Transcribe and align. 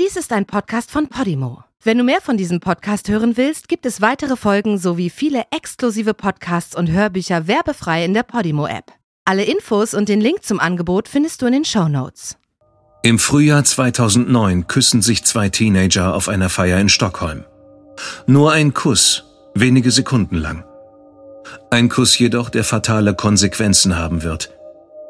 Dies 0.00 0.16
ist 0.16 0.32
ein 0.32 0.46
Podcast 0.46 0.90
von 0.90 1.08
Podimo. 1.08 1.64
Wenn 1.84 1.98
du 1.98 2.04
mehr 2.04 2.22
von 2.22 2.38
diesem 2.38 2.60
Podcast 2.60 3.10
hören 3.10 3.36
willst, 3.36 3.68
gibt 3.68 3.84
es 3.84 4.00
weitere 4.00 4.36
Folgen 4.36 4.78
sowie 4.78 5.10
viele 5.10 5.44
exklusive 5.50 6.14
Podcasts 6.14 6.74
und 6.74 6.90
Hörbücher 6.90 7.46
werbefrei 7.46 8.02
in 8.02 8.14
der 8.14 8.22
Podimo-App. 8.22 8.86
Alle 9.26 9.44
Infos 9.44 9.92
und 9.92 10.08
den 10.08 10.22
Link 10.22 10.44
zum 10.44 10.60
Angebot 10.60 11.08
findest 11.08 11.42
du 11.42 11.46
in 11.46 11.52
den 11.52 11.64
Show 11.66 11.88
Notes. 11.88 12.38
Im 13.02 13.18
Frühjahr 13.18 13.64
2009 13.64 14.66
küssen 14.66 15.02
sich 15.02 15.24
zwei 15.24 15.50
Teenager 15.50 16.14
auf 16.14 16.30
einer 16.30 16.48
Feier 16.48 16.80
in 16.80 16.88
Stockholm. 16.88 17.44
Nur 18.26 18.50
ein 18.52 18.72
Kuss, 18.72 19.24
wenige 19.54 19.90
Sekunden 19.90 20.36
lang. 20.36 20.64
Ein 21.70 21.90
Kuss 21.90 22.18
jedoch, 22.18 22.48
der 22.48 22.64
fatale 22.64 23.14
Konsequenzen 23.14 23.98
haben 23.98 24.22
wird, 24.22 24.54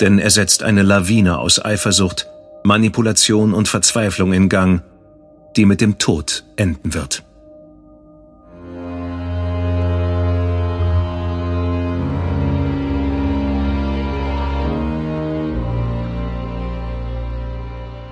denn 0.01 0.19
er 0.19 0.31
setzt 0.31 0.65
eine 0.65 0.83
Lawine 0.83 1.39
aus 1.39 1.65
Eifersucht, 1.65 2.27
Manipulation 2.65 3.55
und 3.55 3.69
Verzweiflung 3.69 4.33
in 4.33 4.49
Gang, 4.49 4.83
die 5.57 5.67
mit 5.67 5.81
dem 5.81 5.99
Tod 5.99 6.45
enden 6.57 6.95
wird. 6.95 7.25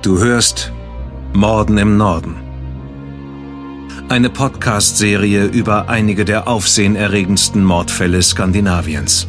Du 0.03 0.19
hörst 0.19 0.73
Morden 1.35 1.79
im 1.79 1.97
Norden. 1.97 2.35
Eine 4.09 4.31
Podcast-Serie 4.31 5.45
über 5.45 5.89
einige 5.89 6.25
der 6.25 6.49
aufsehenerregendsten 6.49 7.63
Mordfälle 7.63 8.23
Skandinaviens. 8.23 9.29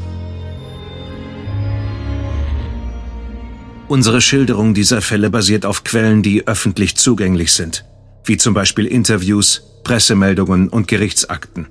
Unsere 3.92 4.22
Schilderung 4.22 4.74
dieser 4.74 5.02
Fälle 5.02 5.30
basiert 5.30 5.66
auf 5.66 5.84
Quellen, 5.84 6.24
die 6.24 6.48
öffentlich 6.48 6.96
zugänglich 6.96 7.52
sind, 7.52 7.84
wie 8.24 8.38
zum 8.38 8.54
Beispiel 8.54 8.86
Interviews, 8.86 9.64
Pressemeldungen 9.84 10.70
und 10.70 10.88
Gerichtsakten. 10.88 11.68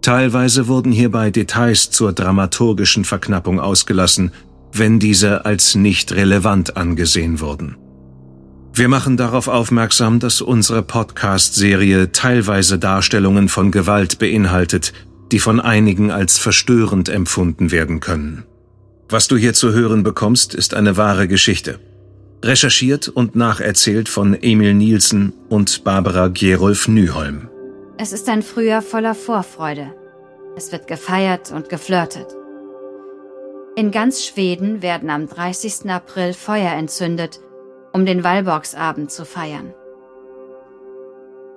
Teilweise 0.00 0.68
wurden 0.68 0.90
hierbei 0.90 1.30
Details 1.30 1.90
zur 1.90 2.14
dramaturgischen 2.14 3.04
Verknappung 3.04 3.60
ausgelassen, 3.60 4.32
wenn 4.72 4.98
diese 4.98 5.44
als 5.44 5.74
nicht 5.74 6.12
relevant 6.12 6.78
angesehen 6.78 7.40
wurden. 7.40 7.76
Wir 8.72 8.88
machen 8.88 9.18
darauf 9.18 9.46
aufmerksam, 9.46 10.20
dass 10.20 10.40
unsere 10.40 10.82
Podcast-Serie 10.82 12.10
teilweise 12.10 12.78
Darstellungen 12.78 13.50
von 13.50 13.70
Gewalt 13.70 14.18
beinhaltet, 14.18 14.94
die 15.30 15.40
von 15.40 15.60
einigen 15.60 16.10
als 16.10 16.38
verstörend 16.38 17.10
empfunden 17.10 17.70
werden 17.70 18.00
können. 18.00 18.44
Was 19.08 19.28
du 19.28 19.36
hier 19.36 19.52
zu 19.52 19.72
hören 19.72 20.02
bekommst, 20.02 20.54
ist 20.54 20.72
eine 20.72 20.96
wahre 20.96 21.28
Geschichte. 21.28 21.78
Recherchiert 22.42 23.08
und 23.08 23.36
nacherzählt 23.36 24.08
von 24.08 24.34
Emil 24.34 24.74
Nielsen 24.74 25.34
und 25.50 25.84
Barbara 25.84 26.28
Gerolf 26.28 26.88
Nyholm. 26.88 27.48
Es 27.98 28.12
ist 28.12 28.28
ein 28.28 28.42
Frühjahr 28.42 28.82
voller 28.82 29.14
Vorfreude. 29.14 29.94
Es 30.56 30.72
wird 30.72 30.86
gefeiert 30.86 31.52
und 31.52 31.68
geflirtet. 31.68 32.26
In 33.76 33.90
ganz 33.90 34.24
Schweden 34.24 34.82
werden 34.82 35.10
am 35.10 35.28
30. 35.28 35.90
April 35.90 36.32
Feuer 36.32 36.72
entzündet, 36.72 37.40
um 37.92 38.06
den 38.06 38.24
Wallboxabend 38.24 39.10
zu 39.10 39.24
feiern. 39.24 39.74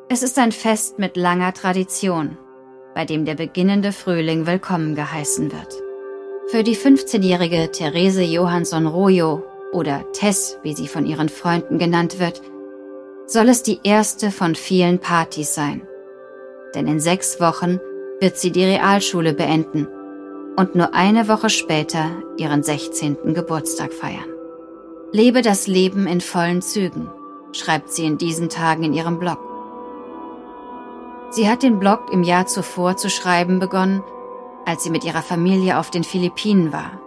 Es 0.09 0.21
ist 0.21 0.37
ein 0.37 0.51
Fest 0.51 0.99
mit 0.99 1.15
langer 1.15 1.53
Tradition, 1.53 2.37
bei 2.93 3.05
dem 3.05 3.25
der 3.25 3.35
beginnende 3.35 3.91
Frühling 3.91 4.47
willkommen 4.47 4.95
geheißen 4.95 5.51
wird. 5.51 5.86
Für 6.49 6.63
die 6.63 6.77
15-jährige 6.77 7.71
Therese 7.73 8.23
Johansson 8.23 8.87
Rojo 8.87 9.43
oder 9.73 10.09
Tess, 10.13 10.57
wie 10.63 10.73
sie 10.73 10.87
von 10.87 11.05
ihren 11.05 11.27
Freunden 11.27 11.77
genannt 11.77 12.19
wird, 12.19 12.41
soll 13.25 13.49
es 13.49 13.63
die 13.63 13.81
erste 13.83 14.31
von 14.31 14.55
vielen 14.55 14.99
Partys 14.99 15.53
sein. 15.53 15.85
Denn 16.73 16.87
in 16.87 17.01
sechs 17.01 17.41
Wochen 17.41 17.81
wird 18.21 18.37
sie 18.37 18.53
die 18.53 18.63
Realschule 18.63 19.33
beenden 19.33 19.89
und 20.55 20.73
nur 20.73 20.93
eine 20.93 21.27
Woche 21.27 21.49
später 21.49 22.11
ihren 22.37 22.63
16. 22.63 23.33
Geburtstag 23.33 23.91
feiern. 23.91 24.31
Lebe 25.11 25.41
das 25.41 25.67
Leben 25.67 26.07
in 26.07 26.21
vollen 26.21 26.61
Zügen, 26.61 27.09
schreibt 27.51 27.91
sie 27.91 28.05
in 28.05 28.17
diesen 28.17 28.47
Tagen 28.47 28.83
in 28.83 28.93
ihrem 28.93 29.19
Blog. 29.19 29.39
Sie 31.29 31.49
hat 31.49 31.61
den 31.61 31.77
Blog 31.77 32.09
im 32.13 32.23
Jahr 32.23 32.47
zuvor 32.47 32.95
zu 32.95 33.09
schreiben 33.09 33.59
begonnen, 33.59 34.01
als 34.67 34.83
sie 34.83 34.89
mit 34.89 35.05
ihrer 35.05 35.21
Familie 35.21 35.79
auf 35.79 35.91
den 35.91 36.03
Philippinen 36.03 36.73
war, 36.73 36.99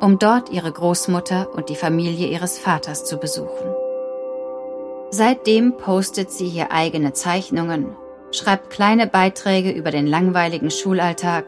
um 0.00 0.20
dort 0.20 0.50
ihre 0.50 0.70
Großmutter 0.70 1.52
und 1.52 1.68
die 1.68 1.74
Familie 1.74 2.28
ihres 2.28 2.58
Vaters 2.58 3.04
zu 3.04 3.16
besuchen. 3.18 3.74
Seitdem 5.10 5.76
postet 5.76 6.30
sie 6.30 6.48
hier 6.48 6.70
eigene 6.70 7.12
Zeichnungen, 7.14 7.96
schreibt 8.30 8.70
kleine 8.70 9.08
Beiträge 9.08 9.72
über 9.72 9.90
den 9.90 10.06
langweiligen 10.06 10.70
Schulalltag 10.70 11.46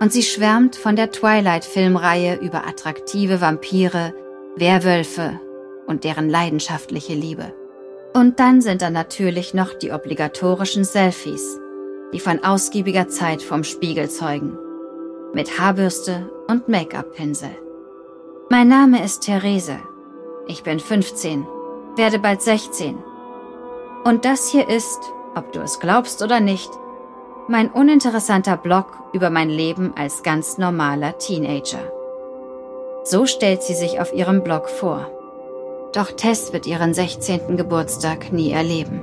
und 0.00 0.12
sie 0.12 0.22
schwärmt 0.22 0.76
von 0.76 0.96
der 0.96 1.10
Twilight-Filmreihe 1.10 2.34
über 2.34 2.66
attraktive 2.66 3.40
Vampire, 3.40 4.12
Werwölfe 4.56 5.40
und 5.86 6.04
deren 6.04 6.28
leidenschaftliche 6.28 7.14
Liebe. 7.14 7.54
Und 8.12 8.38
dann 8.38 8.60
sind 8.60 8.82
da 8.82 8.90
natürlich 8.90 9.54
noch 9.54 9.72
die 9.72 9.92
obligatorischen 9.92 10.84
Selfies, 10.84 11.58
die 12.12 12.20
von 12.20 12.44
ausgiebiger 12.44 13.08
Zeit 13.08 13.42
vom 13.42 13.64
Spiegel 13.64 14.10
zeugen 14.10 14.58
mit 15.34 15.58
Haarbürste 15.58 16.30
und 16.48 16.68
Make-up-Pinsel. 16.68 17.50
Mein 18.50 18.68
Name 18.68 19.04
ist 19.04 19.22
Therese. 19.22 19.78
Ich 20.46 20.62
bin 20.62 20.78
15, 20.78 21.46
werde 21.96 22.18
bald 22.20 22.40
16. 22.40 22.96
Und 24.04 24.24
das 24.24 24.48
hier 24.48 24.68
ist, 24.68 25.00
ob 25.34 25.52
du 25.52 25.60
es 25.60 25.80
glaubst 25.80 26.22
oder 26.22 26.40
nicht, 26.40 26.70
mein 27.48 27.70
uninteressanter 27.70 28.56
Blog 28.56 28.86
über 29.12 29.28
mein 29.28 29.50
Leben 29.50 29.92
als 29.96 30.22
ganz 30.22 30.56
normaler 30.56 31.18
Teenager. 31.18 31.92
So 33.02 33.26
stellt 33.26 33.62
sie 33.62 33.74
sich 33.74 34.00
auf 34.00 34.14
ihrem 34.14 34.44
Blog 34.44 34.68
vor. 34.68 35.10
Doch 35.92 36.12
Tess 36.12 36.52
wird 36.52 36.66
ihren 36.66 36.94
16. 36.94 37.56
Geburtstag 37.56 38.32
nie 38.32 38.52
erleben. 38.52 39.00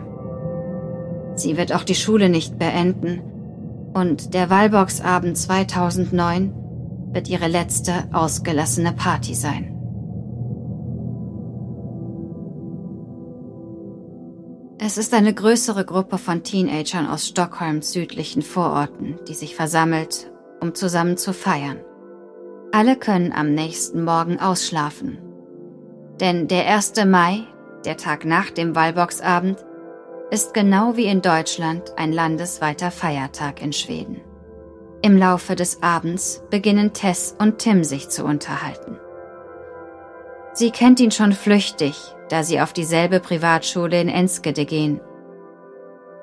Sie 1.35 1.57
wird 1.57 1.73
auch 1.73 1.83
die 1.83 1.95
Schule 1.95 2.29
nicht 2.29 2.57
beenden 2.57 3.30
und 3.93 4.33
der 4.33 4.49
Wallbox-Abend 4.49 5.37
2009 5.37 6.53
wird 7.13 7.29
ihre 7.29 7.47
letzte 7.47 7.93
ausgelassene 8.13 8.93
Party 8.93 9.35
sein. 9.35 9.77
Es 14.83 14.97
ist 14.97 15.13
eine 15.13 15.33
größere 15.33 15.85
Gruppe 15.85 16.17
von 16.17 16.41
Teenagern 16.41 17.07
aus 17.07 17.27
Stockholms 17.27 17.91
südlichen 17.91 18.41
Vororten, 18.41 19.19
die 19.27 19.35
sich 19.35 19.55
versammelt, 19.55 20.31
um 20.59 20.73
zusammen 20.73 21.17
zu 21.17 21.33
feiern. 21.33 21.77
Alle 22.71 22.95
können 22.95 23.31
am 23.31 23.53
nächsten 23.53 24.03
Morgen 24.03 24.39
ausschlafen. 24.39 25.19
Denn 26.19 26.47
der 26.47 26.65
1. 26.67 26.93
Mai, 27.05 27.43
der 27.85 27.97
Tag 27.97 28.25
nach 28.25 28.49
dem 28.49 28.75
Wallbox-Abend, 28.75 29.63
ist 30.31 30.53
genau 30.53 30.95
wie 30.95 31.05
in 31.05 31.21
Deutschland 31.21 31.91
ein 31.97 32.13
landesweiter 32.13 32.89
Feiertag 32.89 33.61
in 33.61 33.73
Schweden. 33.73 34.21
Im 35.01 35.17
Laufe 35.17 35.55
des 35.55 35.83
Abends 35.83 36.41
beginnen 36.49 36.93
Tess 36.93 37.35
und 37.37 37.59
Tim 37.59 37.83
sich 37.83 38.07
zu 38.07 38.23
unterhalten. 38.23 38.97
Sie 40.53 40.71
kennt 40.71 41.01
ihn 41.01 41.11
schon 41.11 41.33
flüchtig, 41.33 41.97
da 42.29 42.43
sie 42.43 42.61
auf 42.61 42.71
dieselbe 42.71 43.19
Privatschule 43.19 43.99
in 43.99 44.07
Enskede 44.07 44.65
gehen. 44.65 45.01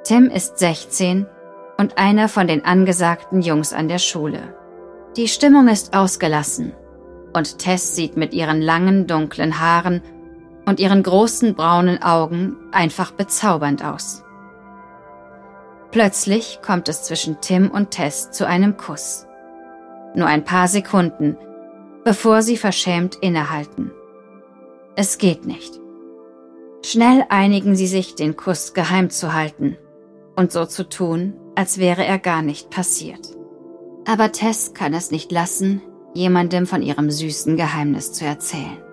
Tim 0.04 0.30
ist 0.30 0.58
16 0.58 1.26
und 1.76 1.98
einer 1.98 2.28
von 2.28 2.46
den 2.46 2.64
angesagten 2.64 3.42
Jungs 3.42 3.74
an 3.74 3.88
der 3.88 3.98
Schule. 3.98 4.54
Die 5.16 5.28
Stimmung 5.28 5.68
ist 5.68 5.94
ausgelassen 5.94 6.72
und 7.34 7.58
Tess 7.58 7.94
sieht 7.94 8.16
mit 8.16 8.32
ihren 8.32 8.62
langen 8.62 9.06
dunklen 9.06 9.60
Haaren 9.60 10.00
und 10.68 10.80
ihren 10.80 11.02
großen 11.02 11.54
braunen 11.54 12.02
Augen 12.02 12.54
einfach 12.72 13.10
bezaubernd 13.10 13.82
aus. 13.82 14.22
Plötzlich 15.92 16.60
kommt 16.60 16.90
es 16.90 17.04
zwischen 17.04 17.40
Tim 17.40 17.70
und 17.70 17.90
Tess 17.90 18.30
zu 18.32 18.46
einem 18.46 18.76
Kuss. 18.76 19.26
Nur 20.14 20.26
ein 20.26 20.44
paar 20.44 20.68
Sekunden, 20.68 21.38
bevor 22.04 22.42
sie 22.42 22.58
verschämt 22.58 23.14
innehalten. 23.16 23.92
Es 24.94 25.16
geht 25.16 25.46
nicht. 25.46 25.80
Schnell 26.84 27.24
einigen 27.30 27.74
sie 27.74 27.86
sich, 27.86 28.14
den 28.14 28.36
Kuss 28.36 28.74
geheim 28.74 29.08
zu 29.08 29.32
halten 29.32 29.78
und 30.36 30.52
so 30.52 30.66
zu 30.66 30.86
tun, 30.86 31.32
als 31.54 31.78
wäre 31.78 32.04
er 32.04 32.18
gar 32.18 32.42
nicht 32.42 32.68
passiert. 32.68 33.30
Aber 34.06 34.32
Tess 34.32 34.74
kann 34.74 34.92
es 34.92 35.10
nicht 35.10 35.32
lassen, 35.32 35.80
jemandem 36.12 36.66
von 36.66 36.82
ihrem 36.82 37.10
süßen 37.10 37.56
Geheimnis 37.56 38.12
zu 38.12 38.26
erzählen. 38.26 38.87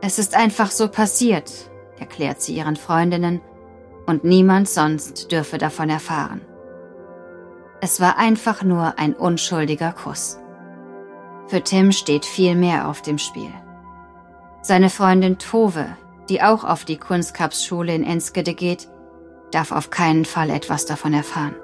Es 0.00 0.18
ist 0.18 0.36
einfach 0.36 0.70
so 0.70 0.88
passiert, 0.88 1.50
erklärt 1.98 2.40
sie 2.40 2.54
ihren 2.54 2.76
Freundinnen, 2.76 3.40
und 4.06 4.24
niemand 4.24 4.68
sonst 4.68 5.30
dürfe 5.32 5.58
davon 5.58 5.90
erfahren. 5.90 6.40
Es 7.80 8.00
war 8.00 8.16
einfach 8.16 8.62
nur 8.62 8.98
ein 8.98 9.14
unschuldiger 9.14 9.92
Kuss. 9.92 10.38
Für 11.46 11.62
Tim 11.62 11.92
steht 11.92 12.24
viel 12.24 12.54
mehr 12.54 12.88
auf 12.88 13.02
dem 13.02 13.18
Spiel. 13.18 13.52
Seine 14.62 14.88
Freundin 14.88 15.38
Tove, 15.38 15.86
die 16.28 16.42
auch 16.42 16.64
auf 16.64 16.84
die 16.84 16.96
Kunstkapsschule 16.96 17.94
in 17.94 18.04
Enskede 18.04 18.54
geht, 18.54 18.88
darf 19.50 19.72
auf 19.72 19.90
keinen 19.90 20.24
Fall 20.24 20.50
etwas 20.50 20.86
davon 20.86 21.12
erfahren. 21.12 21.54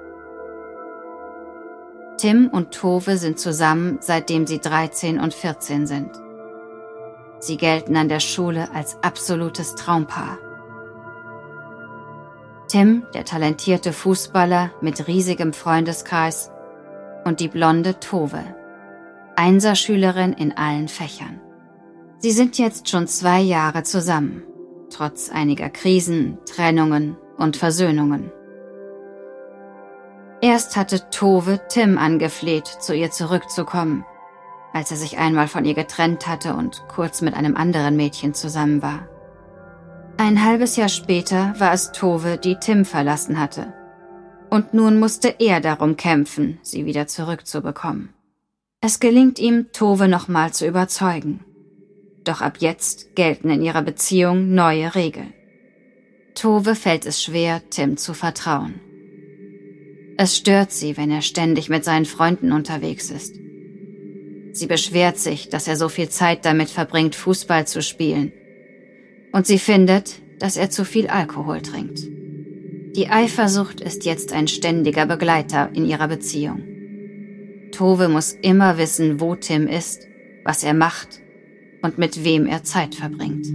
Tim 2.17 2.49
und 2.51 2.71
Tove 2.71 3.17
sind 3.17 3.39
zusammen, 3.39 3.97
seitdem 4.01 4.47
sie 4.47 4.59
13 4.59 5.19
und 5.19 5.33
14 5.33 5.85
sind. 5.87 6.24
Sie 7.45 7.57
gelten 7.57 7.95
an 7.95 8.09
der 8.09 8.19
Schule 8.19 8.69
als 8.73 8.97
absolutes 9.03 9.75
Traumpaar. 9.75 10.39
Tim, 12.67 13.03
der 13.13 13.23
talentierte 13.23 13.93
Fußballer 13.93 14.71
mit 14.81 15.07
riesigem 15.07 15.53
Freundeskreis, 15.53 16.51
und 17.23 17.39
die 17.39 17.47
blonde 17.47 17.99
Tove, 17.99 18.43
Einserschülerin 19.35 20.33
in 20.33 20.57
allen 20.57 20.87
Fächern. 20.87 21.39
Sie 22.17 22.31
sind 22.31 22.57
jetzt 22.57 22.89
schon 22.89 23.07
zwei 23.07 23.41
Jahre 23.41 23.83
zusammen, 23.83 24.43
trotz 24.89 25.29
einiger 25.29 25.69
Krisen, 25.69 26.39
Trennungen 26.45 27.15
und 27.37 27.57
Versöhnungen. 27.57 28.31
Erst 30.41 30.75
hatte 30.77 31.11
Tove 31.11 31.59
Tim 31.69 31.99
angefleht, 31.99 32.65
zu 32.67 32.95
ihr 32.95 33.11
zurückzukommen, 33.11 34.03
als 34.75 34.91
er 34.91 34.97
sich 34.97 35.17
einmal 35.17 35.47
von 35.47 35.63
ihr 35.63 35.73
getrennt 35.73 36.27
hatte 36.27 36.53
und 36.53 36.83
kurz 36.89 37.21
mit 37.21 37.33
einem 37.33 37.55
anderen 37.55 37.95
Mädchen 37.95 38.33
zusammen 38.33 38.81
war. 38.81 39.07
Ein 40.17 40.43
halbes 40.43 40.75
Jahr 40.75 40.89
später 40.89 41.55
war 41.59 41.71
es 41.71 41.93
Tove, 41.93 42.37
die 42.37 42.57
Tim 42.57 42.83
verlassen 42.83 43.39
hatte. 43.39 43.73
Und 44.49 44.73
nun 44.73 44.99
musste 44.99 45.33
er 45.39 45.61
darum 45.61 45.95
kämpfen, 45.95 46.59
sie 46.61 46.85
wieder 46.85 47.07
zurückzubekommen. 47.07 48.09
Es 48.81 48.99
gelingt 48.99 49.39
ihm, 49.39 49.71
Tove 49.71 50.09
nochmal 50.09 50.51
zu 50.51 50.67
überzeugen. 50.67 51.45
Doch 52.25 52.41
ab 52.41 52.57
jetzt 52.59 53.15
gelten 53.15 53.49
in 53.49 53.61
ihrer 53.61 53.81
Beziehung 53.81 54.55
neue 54.55 54.93
Regeln. 54.93 55.33
Tove 56.33 56.75
fällt 56.75 57.05
es 57.05 57.23
schwer, 57.23 57.61
Tim 57.69 57.95
zu 57.95 58.13
vertrauen. 58.13 58.81
Es 60.17 60.35
stört 60.35 60.73
sie, 60.73 60.97
wenn 60.97 61.11
er 61.11 61.21
ständig 61.21 61.69
mit 61.69 61.85
seinen 61.85 62.05
Freunden 62.05 62.51
unterwegs 62.51 63.09
ist. 63.09 63.44
Sie 64.55 64.67
beschwert 64.67 65.17
sich, 65.17 65.49
dass 65.49 65.67
er 65.67 65.75
so 65.75 65.89
viel 65.89 66.07
Zeit 66.07 66.45
damit 66.45 66.69
verbringt, 66.69 67.13
Fußball 67.13 67.67
zu 67.67 67.81
spielen. 67.81 68.31
Und 69.33 69.45
sie 69.45 69.59
findet, 69.59 70.21
dass 70.39 70.55
er 70.55 70.69
zu 70.69 70.85
viel 70.85 71.07
Alkohol 71.07 71.61
trinkt. 71.61 71.99
Die 72.95 73.09
Eifersucht 73.09 73.81
ist 73.81 74.05
jetzt 74.05 74.31
ein 74.31 74.47
ständiger 74.47 75.05
Begleiter 75.07 75.69
in 75.73 75.85
ihrer 75.85 76.07
Beziehung. 76.07 76.63
Tove 77.73 78.07
muss 78.07 78.31
immer 78.31 78.77
wissen, 78.77 79.19
wo 79.19 79.35
Tim 79.35 79.67
ist, 79.67 80.07
was 80.45 80.63
er 80.63 80.73
macht 80.73 81.19
und 81.81 81.97
mit 81.97 82.23
wem 82.23 82.45
er 82.45 82.63
Zeit 82.63 82.95
verbringt. 82.95 83.47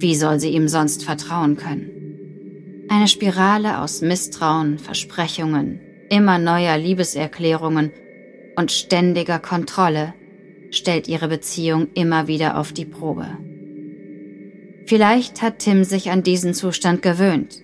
Wie 0.00 0.14
soll 0.14 0.40
sie 0.40 0.52
ihm 0.52 0.66
sonst 0.66 1.04
vertrauen 1.04 1.58
können? 1.58 2.86
Eine 2.88 3.08
Spirale 3.08 3.80
aus 3.80 4.00
Misstrauen, 4.00 4.78
Versprechungen, 4.78 5.80
immer 6.08 6.38
neuer 6.38 6.78
Liebeserklärungen 6.78 7.90
und 8.56 8.72
ständiger 8.72 9.38
Kontrolle 9.38 10.14
stellt 10.70 11.08
ihre 11.08 11.28
Beziehung 11.28 11.88
immer 11.94 12.26
wieder 12.26 12.58
auf 12.58 12.72
die 12.72 12.84
Probe. 12.84 13.26
Vielleicht 14.86 15.40
hat 15.40 15.60
Tim 15.60 15.84
sich 15.84 16.10
an 16.10 16.22
diesen 16.22 16.52
Zustand 16.52 17.00
gewöhnt, 17.00 17.62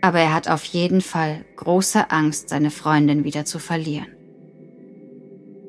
aber 0.00 0.18
er 0.20 0.34
hat 0.34 0.48
auf 0.48 0.64
jeden 0.64 1.00
Fall 1.00 1.44
große 1.56 2.10
Angst, 2.10 2.48
seine 2.48 2.70
Freundin 2.70 3.24
wieder 3.24 3.44
zu 3.44 3.58
verlieren. 3.58 4.08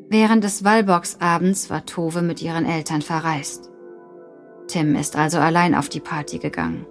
Während 0.10 0.44
des 0.44 0.64
Wallbox-Abends 0.64 1.70
war 1.70 1.86
Tove 1.86 2.24
mit 2.24 2.42
ihren 2.42 2.66
Eltern 2.66 3.04
verreist. 3.04 3.70
Tim 4.68 4.96
ist 4.96 5.16
also 5.16 5.38
allein 5.38 5.76
auf 5.76 5.90
die 5.90 6.00
Party 6.00 6.40
gegangen. 6.40 6.88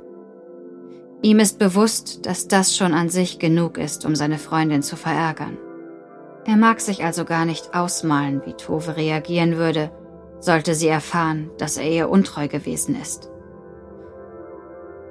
Ihm 1.23 1.41
ist 1.41 1.59
bewusst, 1.59 2.27
dass 2.27 2.47
das 2.47 2.77
schon 2.77 2.95
an 2.95 3.09
sich 3.09 3.41
genug 3.41 3.77
ist, 3.77 4.05
um 4.05 4.15
seine 4.15 4.39
Freundin 4.39 4.83
zu 4.83 4.95
verärgern. 4.95 5.59
Er 6.49 6.57
mag 6.57 6.81
sich 6.81 7.05
also 7.05 7.27
gar 7.27 7.45
nicht 7.45 7.75
ausmalen, 7.75 8.41
wie 8.47 8.55
Tove 8.55 8.97
reagieren 8.97 9.59
würde, 9.59 9.91
sollte 10.41 10.75
sie 10.75 10.89
erfahren, 10.89 11.51
dass 11.59 11.77
er 11.77 11.91
ihr 11.91 12.09
untreu 12.09 12.49
gewesen 12.49 12.99
ist. 12.99 13.31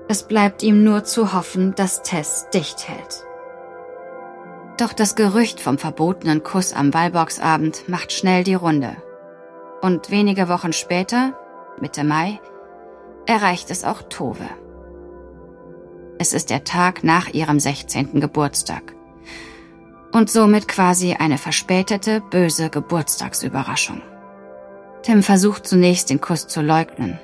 Es 0.07 0.23
bleibt 0.23 0.63
ihm 0.63 0.83
nur 0.83 1.03
zu 1.03 1.33
hoffen, 1.33 1.75
dass 1.75 2.01
Tess 2.01 2.47
dicht 2.55 2.89
hält. 2.89 3.23
Doch 4.79 4.93
das 4.93 5.13
Gerücht 5.13 5.59
vom 5.59 5.77
verbotenen 5.77 6.41
Kuss 6.41 6.73
am 6.73 6.91
Wallboxabend 6.91 7.87
macht 7.87 8.11
schnell 8.11 8.43
die 8.43 8.55
Runde. 8.55 8.97
Und 9.83 10.09
wenige 10.09 10.49
Wochen 10.49 10.73
später, 10.73 11.37
Mitte 11.79 12.03
Mai, 12.03 12.39
erreicht 13.27 13.69
es 13.69 13.83
auch 13.83 14.01
Tove. 14.01 14.49
Es 16.17 16.33
ist 16.33 16.49
der 16.49 16.63
Tag 16.63 17.03
nach 17.03 17.27
ihrem 17.27 17.59
16. 17.59 18.21
Geburtstag. 18.21 18.96
Und 20.17 20.31
somit 20.31 20.67
quasi 20.67 21.13
eine 21.13 21.37
verspätete, 21.37 22.23
böse 22.31 22.71
Geburtstagsüberraschung. 22.71 24.01
Tim 25.03 25.21
versucht 25.21 25.67
zunächst 25.67 26.09
den 26.09 26.19
Kuss 26.19 26.47
zu 26.47 26.63
leugnen. 26.63 27.19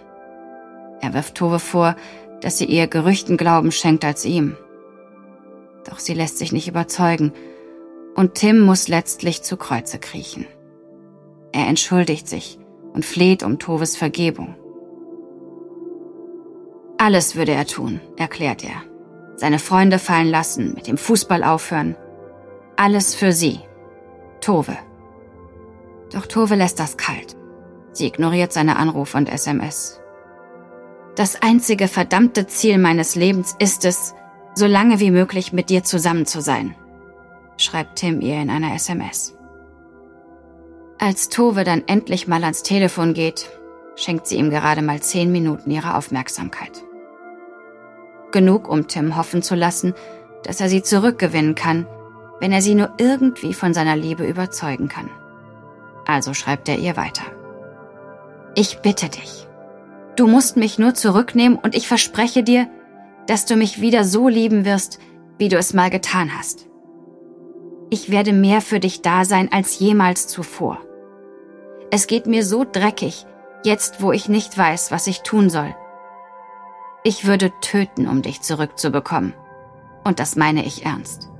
Er 1.01 1.15
wirft 1.15 1.33
Tove 1.33 1.57
vor, 1.57 1.95
dass 2.41 2.59
sie 2.59 2.69
eher 2.71 2.87
Gerüchten 2.87 3.35
Glauben 3.35 3.71
schenkt 3.71 4.05
als 4.05 4.25
ihm. 4.25 4.57
Doch 5.89 5.97
sie 5.97 6.13
lässt 6.13 6.37
sich 6.37 6.51
nicht 6.51 6.67
überzeugen, 6.67 7.33
und 8.13 8.35
Tim 8.35 8.59
muss 8.59 8.87
letztlich 8.87 9.41
zu 9.41 9.57
Kreuze 9.57 9.97
kriechen. 9.97 10.45
Er 11.51 11.65
entschuldigt 11.65 12.27
sich 12.27 12.59
und 12.93 13.05
fleht 13.05 13.41
um 13.41 13.57
Toves 13.57 13.97
Vergebung. 13.97 14.53
Alles 16.99 17.35
würde 17.35 17.53
er 17.53 17.65
tun, 17.65 18.01
erklärt 18.17 18.63
er. 18.63 18.83
Seine 19.35 19.57
Freunde 19.57 19.97
fallen 19.97 20.29
lassen, 20.29 20.75
mit 20.75 20.85
dem 20.85 20.99
Fußball 20.99 21.43
aufhören. 21.43 21.95
Alles 22.75 23.15
für 23.15 23.31
sie. 23.31 23.59
Tove. 24.41 24.77
Doch 26.11 26.25
Tove 26.25 26.55
lässt 26.55 26.79
das 26.79 26.97
kalt. 26.97 27.35
Sie 27.91 28.07
ignoriert 28.07 28.51
seine 28.51 28.77
Anrufe 28.77 29.17
und 29.17 29.29
SMS. 29.29 30.01
Das 31.15 31.41
einzige 31.41 31.87
verdammte 31.87 32.47
Ziel 32.47 32.79
meines 32.79 33.15
Lebens 33.15 33.55
ist 33.59 33.85
es, 33.85 34.15
so 34.55 34.65
lange 34.65 34.99
wie 34.99 35.11
möglich 35.11 35.53
mit 35.53 35.69
dir 35.69 35.83
zusammen 35.83 36.25
zu 36.25 36.41
sein, 36.41 36.75
schreibt 37.57 37.97
Tim 37.99 38.21
ihr 38.21 38.41
in 38.41 38.49
einer 38.49 38.73
SMS. 38.73 39.35
Als 40.97 41.29
Tove 41.29 41.63
dann 41.63 41.83
endlich 41.87 42.27
mal 42.27 42.43
ans 42.43 42.63
Telefon 42.63 43.13
geht, 43.13 43.49
schenkt 43.95 44.25
sie 44.25 44.37
ihm 44.37 44.49
gerade 44.49 44.81
mal 44.81 45.01
zehn 45.01 45.31
Minuten 45.31 45.69
ihrer 45.69 45.97
Aufmerksamkeit. 45.97 46.83
Genug, 48.31 48.67
um 48.67 48.87
Tim 48.87 49.15
hoffen 49.15 49.43
zu 49.43 49.53
lassen, 49.53 49.93
dass 50.43 50.61
er 50.61 50.69
sie 50.69 50.81
zurückgewinnen 50.81 51.53
kann, 51.53 51.85
wenn 52.43 52.51
er 52.51 52.61
sie 52.61 52.75
nur 52.75 52.91
irgendwie 52.97 53.53
von 53.53 53.73
seiner 53.73 53.95
Liebe 53.95 54.27
überzeugen 54.27 54.89
kann. 54.89 55.09
Also 56.05 56.33
schreibt 56.33 56.67
er 56.67 56.77
ihr 56.77 56.97
weiter. 56.97 57.23
Ich 58.53 58.79
bitte 58.79 59.07
dich, 59.07 59.47
Du 60.15 60.27
musst 60.27 60.57
mich 60.57 60.77
nur 60.77 60.93
zurücknehmen 60.93 61.57
und 61.57 61.75
ich 61.75 61.87
verspreche 61.87 62.43
dir, 62.43 62.69
dass 63.25 63.45
du 63.45 63.55
mich 63.55 63.81
wieder 63.81 64.03
so 64.03 64.27
lieben 64.27 64.63
wirst, 64.63 64.99
wie 65.39 65.49
du 65.49 65.57
es 65.57 65.73
mal 65.73 65.89
getan 65.89 66.37
hast. 66.37 66.67
Ich 67.89 68.11
werde 68.11 68.31
mehr 68.31 68.61
für 68.61 68.79
dich 68.79 69.01
da 69.01 69.25
sein 69.25 69.51
als 69.51 69.79
jemals 69.79 70.27
zuvor. 70.27 70.79
Es 71.89 72.05
geht 72.07 72.27
mir 72.27 72.45
so 72.45 72.63
dreckig, 72.63 73.25
jetzt 73.63 74.01
wo 74.01 74.11
ich 74.11 74.29
nicht 74.29 74.55
weiß, 74.55 74.91
was 74.91 75.07
ich 75.07 75.21
tun 75.21 75.49
soll. 75.49 75.75
Ich 77.03 77.25
würde 77.25 77.51
töten, 77.61 78.07
um 78.07 78.21
dich 78.21 78.41
zurückzubekommen. 78.41 79.33
Und 80.03 80.19
das 80.19 80.35
meine 80.35 80.63
ich 80.63 80.85
ernst. 80.85 81.32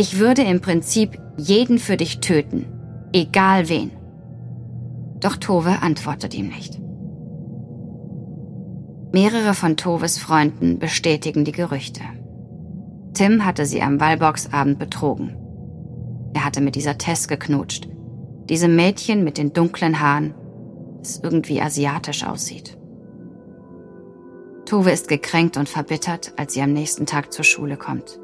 Ich 0.00 0.18
würde 0.18 0.40
im 0.40 0.62
Prinzip 0.62 1.20
jeden 1.36 1.78
für 1.78 1.98
dich 1.98 2.20
töten, 2.20 2.64
egal 3.12 3.68
wen. 3.68 3.90
Doch 5.20 5.36
Tove 5.36 5.82
antwortet 5.82 6.32
ihm 6.32 6.48
nicht. 6.48 6.80
Mehrere 9.12 9.52
von 9.52 9.76
Toves 9.76 10.16
Freunden 10.16 10.78
bestätigen 10.78 11.44
die 11.44 11.52
Gerüchte. 11.52 12.00
Tim 13.12 13.44
hatte 13.44 13.66
sie 13.66 13.82
am 13.82 14.00
Wallboxabend 14.00 14.78
betrogen. 14.78 15.36
Er 16.32 16.46
hatte 16.46 16.62
mit 16.62 16.76
dieser 16.76 16.96
Tess 16.96 17.28
geknutscht. 17.28 17.86
Diesem 18.48 18.76
Mädchen 18.76 19.22
mit 19.22 19.36
den 19.36 19.52
dunklen 19.52 20.00
Haaren, 20.00 20.32
das 21.00 21.20
irgendwie 21.22 21.60
asiatisch 21.60 22.24
aussieht. 22.24 22.78
Tove 24.64 24.92
ist 24.92 25.08
gekränkt 25.08 25.58
und 25.58 25.68
verbittert, 25.68 26.32
als 26.38 26.54
sie 26.54 26.62
am 26.62 26.72
nächsten 26.72 27.04
Tag 27.04 27.34
zur 27.34 27.44
Schule 27.44 27.76
kommt. 27.76 28.19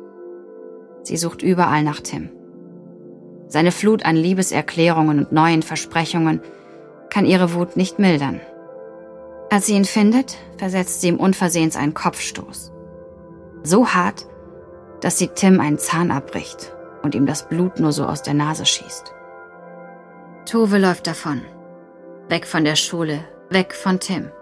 Sie 1.07 1.17
sucht 1.17 1.41
überall 1.43 1.85
nach 1.85 2.01
Tim. 2.01 2.31
Seine 3.47 3.71
Flut 3.71 4.05
an 4.05 4.17
Liebeserklärungen 4.17 5.21
und 5.21 5.31
neuen 5.31 5.63
Versprechungen 5.63 6.41
kann 7.11 7.25
ihre 7.25 7.55
Wut 7.55 7.77
nicht 7.77 8.01
mildern. 8.01 8.41
Als 9.49 9.67
sie 9.67 9.75
ihn 9.75 9.85
findet, 9.85 10.37
versetzt 10.59 11.01
sie 11.01 11.07
ihm 11.09 11.21
unversehens 11.21 11.77
einen 11.77 11.95
Kopfstoß. 11.95 12.73
So 13.63 13.87
hart, 13.87 14.27
dass 15.01 15.17
sie 15.17 15.29
Tim 15.29 15.61
einen 15.61 15.79
Zahn 15.79 16.11
abbricht 16.11 16.75
und 17.05 17.15
ihm 17.15 17.25
das 17.25 17.49
Blut 17.49 17.79
nur 17.79 17.93
so 17.93 18.05
aus 18.05 18.23
der 18.23 18.35
Nase 18.35 18.67
schießt. 18.67 19.15
Tove 20.45 20.79
läuft 20.79 21.07
davon. 21.07 21.43
Weg 22.29 22.49
von 22.49 22.65
der 22.65 22.75
Schule, 22.75 23.21
weg 23.49 23.75
von 23.75 24.01
Tim. 24.01 24.33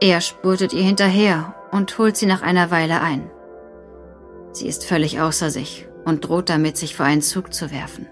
Er 0.00 0.22
spurtet 0.22 0.72
ihr 0.72 0.84
hinterher 0.84 1.54
und 1.70 1.98
holt 1.98 2.16
sie 2.16 2.26
nach 2.26 2.40
einer 2.40 2.70
Weile 2.70 3.02
ein. 3.02 3.30
Sie 4.54 4.68
ist 4.68 4.84
völlig 4.84 5.20
außer 5.20 5.50
sich 5.50 5.86
und 6.04 6.24
droht 6.24 6.48
damit, 6.48 6.76
sich 6.76 6.94
vor 6.94 7.04
einen 7.04 7.22
Zug 7.22 7.52
zu 7.52 7.72
werfen. 7.72 8.06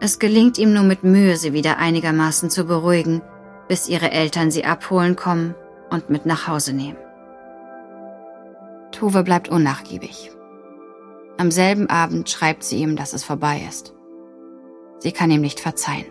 Es 0.00 0.18
gelingt 0.18 0.58
ihm 0.58 0.74
nur 0.74 0.82
mit 0.82 1.02
Mühe, 1.02 1.38
sie 1.38 1.54
wieder 1.54 1.78
einigermaßen 1.78 2.50
zu 2.50 2.66
beruhigen, 2.66 3.22
bis 3.68 3.88
ihre 3.88 4.10
Eltern 4.10 4.50
sie 4.50 4.66
abholen 4.66 5.16
kommen 5.16 5.54
und 5.90 6.10
mit 6.10 6.26
nach 6.26 6.46
Hause 6.46 6.74
nehmen. 6.74 6.98
Tove 8.92 9.22
bleibt 9.22 9.48
unnachgiebig. 9.48 10.30
Am 11.38 11.50
selben 11.50 11.88
Abend 11.88 12.28
schreibt 12.28 12.64
sie 12.64 12.76
ihm, 12.76 12.96
dass 12.96 13.14
es 13.14 13.24
vorbei 13.24 13.62
ist. 13.66 13.94
Sie 14.98 15.12
kann 15.12 15.30
ihm 15.30 15.40
nicht 15.40 15.58
verzeihen. 15.58 16.06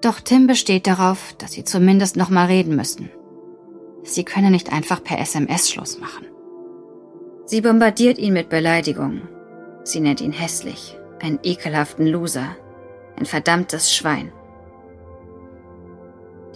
Doch 0.00 0.20
Tim 0.20 0.46
besteht 0.46 0.86
darauf, 0.86 1.34
dass 1.38 1.52
sie 1.52 1.64
zumindest 1.64 2.16
noch 2.16 2.30
mal 2.30 2.46
reden 2.46 2.76
müssen. 2.76 3.10
Sie 4.04 4.24
könne 4.24 4.52
nicht 4.52 4.72
einfach 4.72 5.02
per 5.02 5.18
SMS 5.18 5.70
Schluss 5.70 5.98
machen. 5.98 6.26
Sie 7.46 7.60
bombardiert 7.60 8.18
ihn 8.18 8.32
mit 8.32 8.48
Beleidigungen. 8.48 9.28
Sie 9.82 10.00
nennt 10.00 10.22
ihn 10.22 10.32
hässlich, 10.32 10.98
einen 11.20 11.38
ekelhaften 11.42 12.06
Loser, 12.06 12.56
ein 13.18 13.26
verdammtes 13.26 13.94
Schwein. 13.94 14.32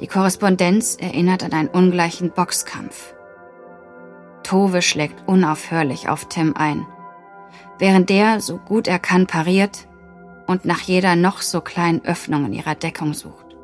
Die 0.01 0.07
Korrespondenz 0.07 0.97
erinnert 0.99 1.43
an 1.45 1.53
einen 1.53 1.69
ungleichen 1.69 2.31
Boxkampf. 2.31 3.15
Tove 4.45 4.81
schlägt 4.81 5.29
unaufhörlich 5.29 6.09
auf 6.09 6.27
Tim 6.27 6.55
ein, 6.57 6.87
während 7.79 8.09
der, 8.09 8.41
so 8.41 8.57
gut 8.57 8.89
er 8.89 8.99
kann, 8.99 9.27
pariert 9.27 9.89
und 10.47 10.65
nach 10.65 10.81
jeder 10.81 11.17
noch 11.17 11.43
so 11.43 11.61
kleinen 11.61 12.03
Öffnung 12.05 12.47
in 12.47 12.55
ihrer 12.55 12.75
Deckung 12.75 13.13
sucht. 13.13 13.57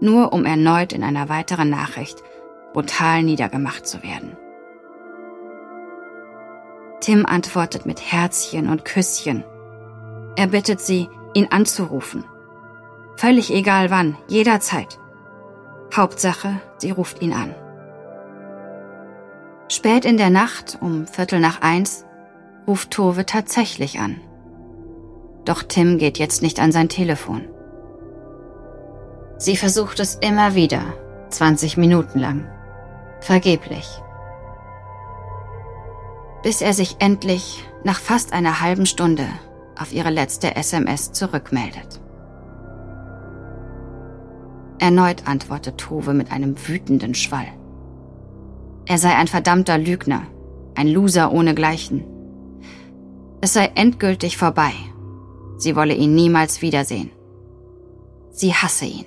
Nur 0.00 0.32
um 0.32 0.44
erneut 0.44 0.92
in 0.92 1.04
einer 1.04 1.28
weiteren 1.28 1.70
Nachricht 1.70 2.22
brutal 2.72 3.22
niedergemacht 3.22 3.86
zu 3.86 4.02
werden. 4.02 4.36
Tim 7.06 7.24
antwortet 7.24 7.86
mit 7.86 8.00
Herzchen 8.00 8.68
und 8.68 8.84
Küsschen 8.84 9.44
er 10.36 10.48
bittet 10.48 10.80
sie, 10.80 11.08
ihn 11.32 11.48
anzurufen. 11.50 12.24
Völlig 13.16 13.52
egal 13.52 13.90
wann, 13.90 14.18
jederzeit. 14.28 14.98
Hauptsache, 15.94 16.60
sie 16.76 16.90
ruft 16.90 17.22
ihn 17.22 17.32
an. 17.32 17.54
Spät 19.68 20.04
in 20.04 20.18
der 20.18 20.30
Nacht, 20.30 20.78
um 20.80 21.06
Viertel 21.06 21.40
nach 21.40 21.62
eins, 21.62 22.04
ruft 22.66 22.90
Tove 22.90 23.24
tatsächlich 23.24 23.98
an. 23.98 24.20
Doch 25.46 25.62
Tim 25.62 25.96
geht 25.96 26.18
jetzt 26.18 26.42
nicht 26.42 26.60
an 26.60 26.70
sein 26.70 26.90
Telefon. 26.90 27.48
Sie 29.38 29.56
versucht 29.56 30.00
es 30.00 30.16
immer 30.16 30.54
wieder, 30.54 30.82
20 31.30 31.78
Minuten 31.78 32.18
lang. 32.18 32.46
Vergeblich. 33.20 33.86
Bis 36.46 36.62
er 36.62 36.74
sich 36.74 36.94
endlich, 37.00 37.64
nach 37.82 37.98
fast 37.98 38.32
einer 38.32 38.60
halben 38.60 38.86
Stunde, 38.86 39.26
auf 39.76 39.92
ihre 39.92 40.10
letzte 40.10 40.54
SMS 40.54 41.10
zurückmeldet. 41.10 42.00
Erneut 44.78 45.26
antwortet 45.26 45.76
Tove 45.76 46.14
mit 46.14 46.30
einem 46.30 46.54
wütenden 46.68 47.16
Schwall. 47.16 47.48
Er 48.86 48.98
sei 48.98 49.16
ein 49.16 49.26
verdammter 49.26 49.76
Lügner, 49.76 50.22
ein 50.76 50.86
Loser 50.86 51.32
ohnegleichen. 51.32 52.04
Es 53.40 53.54
sei 53.54 53.72
endgültig 53.74 54.36
vorbei. 54.36 54.70
Sie 55.58 55.74
wolle 55.74 55.94
ihn 55.94 56.14
niemals 56.14 56.62
wiedersehen. 56.62 57.10
Sie 58.30 58.54
hasse 58.54 58.84
ihn. 58.84 59.06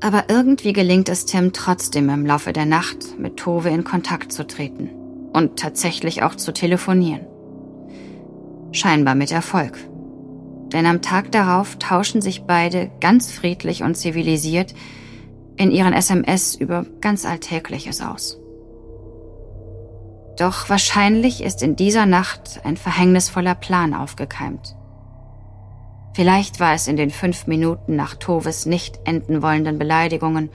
Aber 0.00 0.24
irgendwie 0.26 0.72
gelingt 0.72 1.08
es 1.08 1.24
Tim 1.24 1.52
trotzdem 1.52 2.08
im 2.08 2.26
Laufe 2.26 2.52
der 2.52 2.66
Nacht 2.66 3.16
mit 3.16 3.36
Tove 3.36 3.68
in 3.68 3.84
Kontakt 3.84 4.32
zu 4.32 4.44
treten 4.44 4.90
und 5.36 5.58
tatsächlich 5.58 6.22
auch 6.22 6.34
zu 6.34 6.52
telefonieren 6.52 7.26
scheinbar 8.76 9.14
mit 9.14 9.32
Erfolg. 9.32 9.78
Denn 10.72 10.86
am 10.86 11.02
Tag 11.02 11.32
darauf 11.32 11.76
tauschen 11.78 12.20
sich 12.20 12.42
beide 12.42 12.90
ganz 13.00 13.32
friedlich 13.32 13.82
und 13.82 13.96
zivilisiert 13.96 14.74
in 15.56 15.70
ihren 15.70 15.92
SMS 15.92 16.54
über 16.54 16.84
ganz 17.00 17.24
Alltägliches 17.24 18.02
aus. 18.02 18.38
Doch 20.38 20.68
wahrscheinlich 20.68 21.42
ist 21.42 21.62
in 21.62 21.76
dieser 21.76 22.04
Nacht 22.04 22.60
ein 22.64 22.76
verhängnisvoller 22.76 23.54
Plan 23.54 23.94
aufgekeimt. 23.94 24.76
Vielleicht 26.14 26.60
war 26.60 26.74
es 26.74 26.88
in 26.88 26.96
den 26.96 27.10
fünf 27.10 27.46
Minuten 27.46 27.96
nach 27.96 28.14
Toves 28.14 28.66
nicht 28.66 29.00
enden 29.04 29.42
wollenden 29.42 29.78
Beleidigungen 29.78 30.50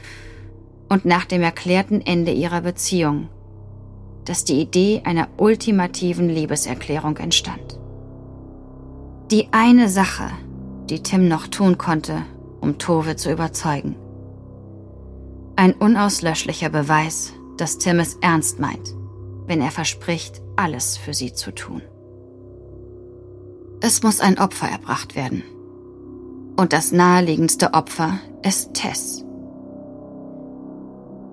und 0.89 1.05
nach 1.05 1.25
dem 1.25 1.41
erklärten 1.41 2.01
Ende 2.01 2.31
ihrer 2.31 2.61
Beziehung, 2.61 3.29
dass 4.25 4.45
die 4.45 4.61
Idee 4.61 5.01
einer 5.03 5.27
ultimativen 5.37 6.29
Liebeserklärung 6.29 7.17
entstand. 7.17 7.79
Die 9.31 9.47
eine 9.51 9.89
Sache, 9.89 10.29
die 10.89 11.01
Tim 11.01 11.27
noch 11.27 11.47
tun 11.47 11.77
konnte, 11.77 12.23
um 12.59 12.77
Tove 12.77 13.15
zu 13.15 13.31
überzeugen. 13.31 13.95
Ein 15.55 15.73
unauslöschlicher 15.73 16.69
Beweis, 16.69 17.33
dass 17.57 17.77
Tim 17.77 17.99
es 17.99 18.15
ernst 18.21 18.59
meint, 18.59 18.95
wenn 19.47 19.61
er 19.61 19.71
verspricht, 19.71 20.41
alles 20.55 20.97
für 20.97 21.13
sie 21.13 21.33
zu 21.33 21.51
tun. 21.51 21.81
Es 23.81 24.03
muss 24.03 24.19
ein 24.19 24.37
Opfer 24.37 24.67
erbracht 24.67 25.15
werden. 25.15 25.43
Und 26.55 26.73
das 26.73 26.91
naheliegendste 26.91 27.73
Opfer 27.73 28.19
ist 28.43 28.73
Tess. 28.73 29.25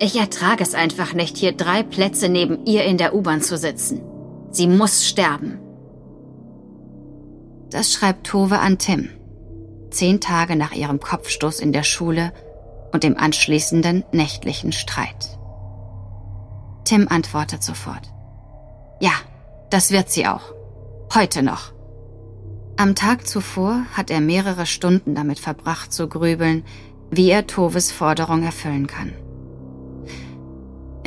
Ich 0.00 0.16
ertrage 0.16 0.62
es 0.62 0.74
einfach 0.74 1.12
nicht, 1.12 1.36
hier 1.36 1.52
drei 1.52 1.82
Plätze 1.82 2.28
neben 2.28 2.64
ihr 2.66 2.84
in 2.84 2.98
der 2.98 3.14
U-Bahn 3.14 3.42
zu 3.42 3.56
sitzen. 3.56 4.00
Sie 4.50 4.68
muss 4.68 5.06
sterben. 5.06 5.58
Das 7.70 7.92
schreibt 7.92 8.26
Tove 8.26 8.58
an 8.60 8.78
Tim. 8.78 9.10
Zehn 9.90 10.20
Tage 10.20 10.54
nach 10.54 10.72
ihrem 10.72 11.00
Kopfstoß 11.00 11.60
in 11.60 11.72
der 11.72 11.82
Schule 11.82 12.32
und 12.92 13.02
dem 13.02 13.16
anschließenden 13.16 14.04
nächtlichen 14.12 14.72
Streit. 14.72 15.38
Tim 16.84 17.08
antwortet 17.08 17.62
sofort. 17.62 18.12
Ja, 19.00 19.12
das 19.70 19.90
wird 19.90 20.10
sie 20.10 20.26
auch. 20.26 20.54
Heute 21.14 21.42
noch. 21.42 21.72
Am 22.76 22.94
Tag 22.94 23.26
zuvor 23.26 23.84
hat 23.94 24.10
er 24.10 24.20
mehrere 24.20 24.64
Stunden 24.64 25.14
damit 25.14 25.40
verbracht 25.40 25.92
zu 25.92 26.08
grübeln, 26.08 26.64
wie 27.10 27.30
er 27.30 27.46
Toves 27.46 27.90
Forderung 27.90 28.44
erfüllen 28.44 28.86
kann. 28.86 29.12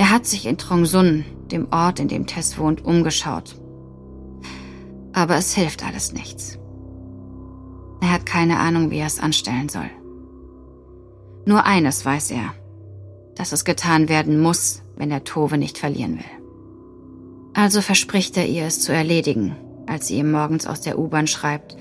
Er 0.01 0.09
hat 0.09 0.25
sich 0.25 0.47
in 0.47 0.57
Trongsun, 0.57 1.25
dem 1.51 1.67
Ort, 1.71 1.99
in 1.99 2.07
dem 2.07 2.25
Tess 2.25 2.57
wohnt, 2.57 2.83
umgeschaut 2.83 3.55
aber 5.13 5.35
es 5.35 5.53
hilft 5.53 5.85
alles 5.85 6.13
nichts. 6.13 6.57
Er 8.01 8.11
hat 8.11 8.25
keine 8.25 8.59
Ahnung, 8.59 8.91
wie 8.91 8.97
er 8.97 9.07
es 9.07 9.19
anstellen 9.19 9.69
soll. 9.69 9.89
Nur 11.45 11.65
eines 11.65 12.05
weiß 12.05 12.31
er, 12.31 12.53
dass 13.35 13.51
es 13.51 13.65
getan 13.65 14.09
werden 14.09 14.41
muss, 14.41 14.83
wenn 14.95 15.11
er 15.11 15.23
Tove 15.23 15.57
nicht 15.57 15.77
verlieren 15.77 16.17
will. 16.17 17.53
Also 17.53 17.81
verspricht 17.81 18.37
er 18.37 18.47
ihr, 18.47 18.65
es 18.65 18.81
zu 18.81 18.93
erledigen, 18.93 19.55
als 19.87 20.07
sie 20.07 20.17
ihm 20.17 20.31
morgens 20.31 20.65
aus 20.65 20.81
der 20.81 20.97
U-Bahn 20.97 21.27
schreibt, 21.27 21.77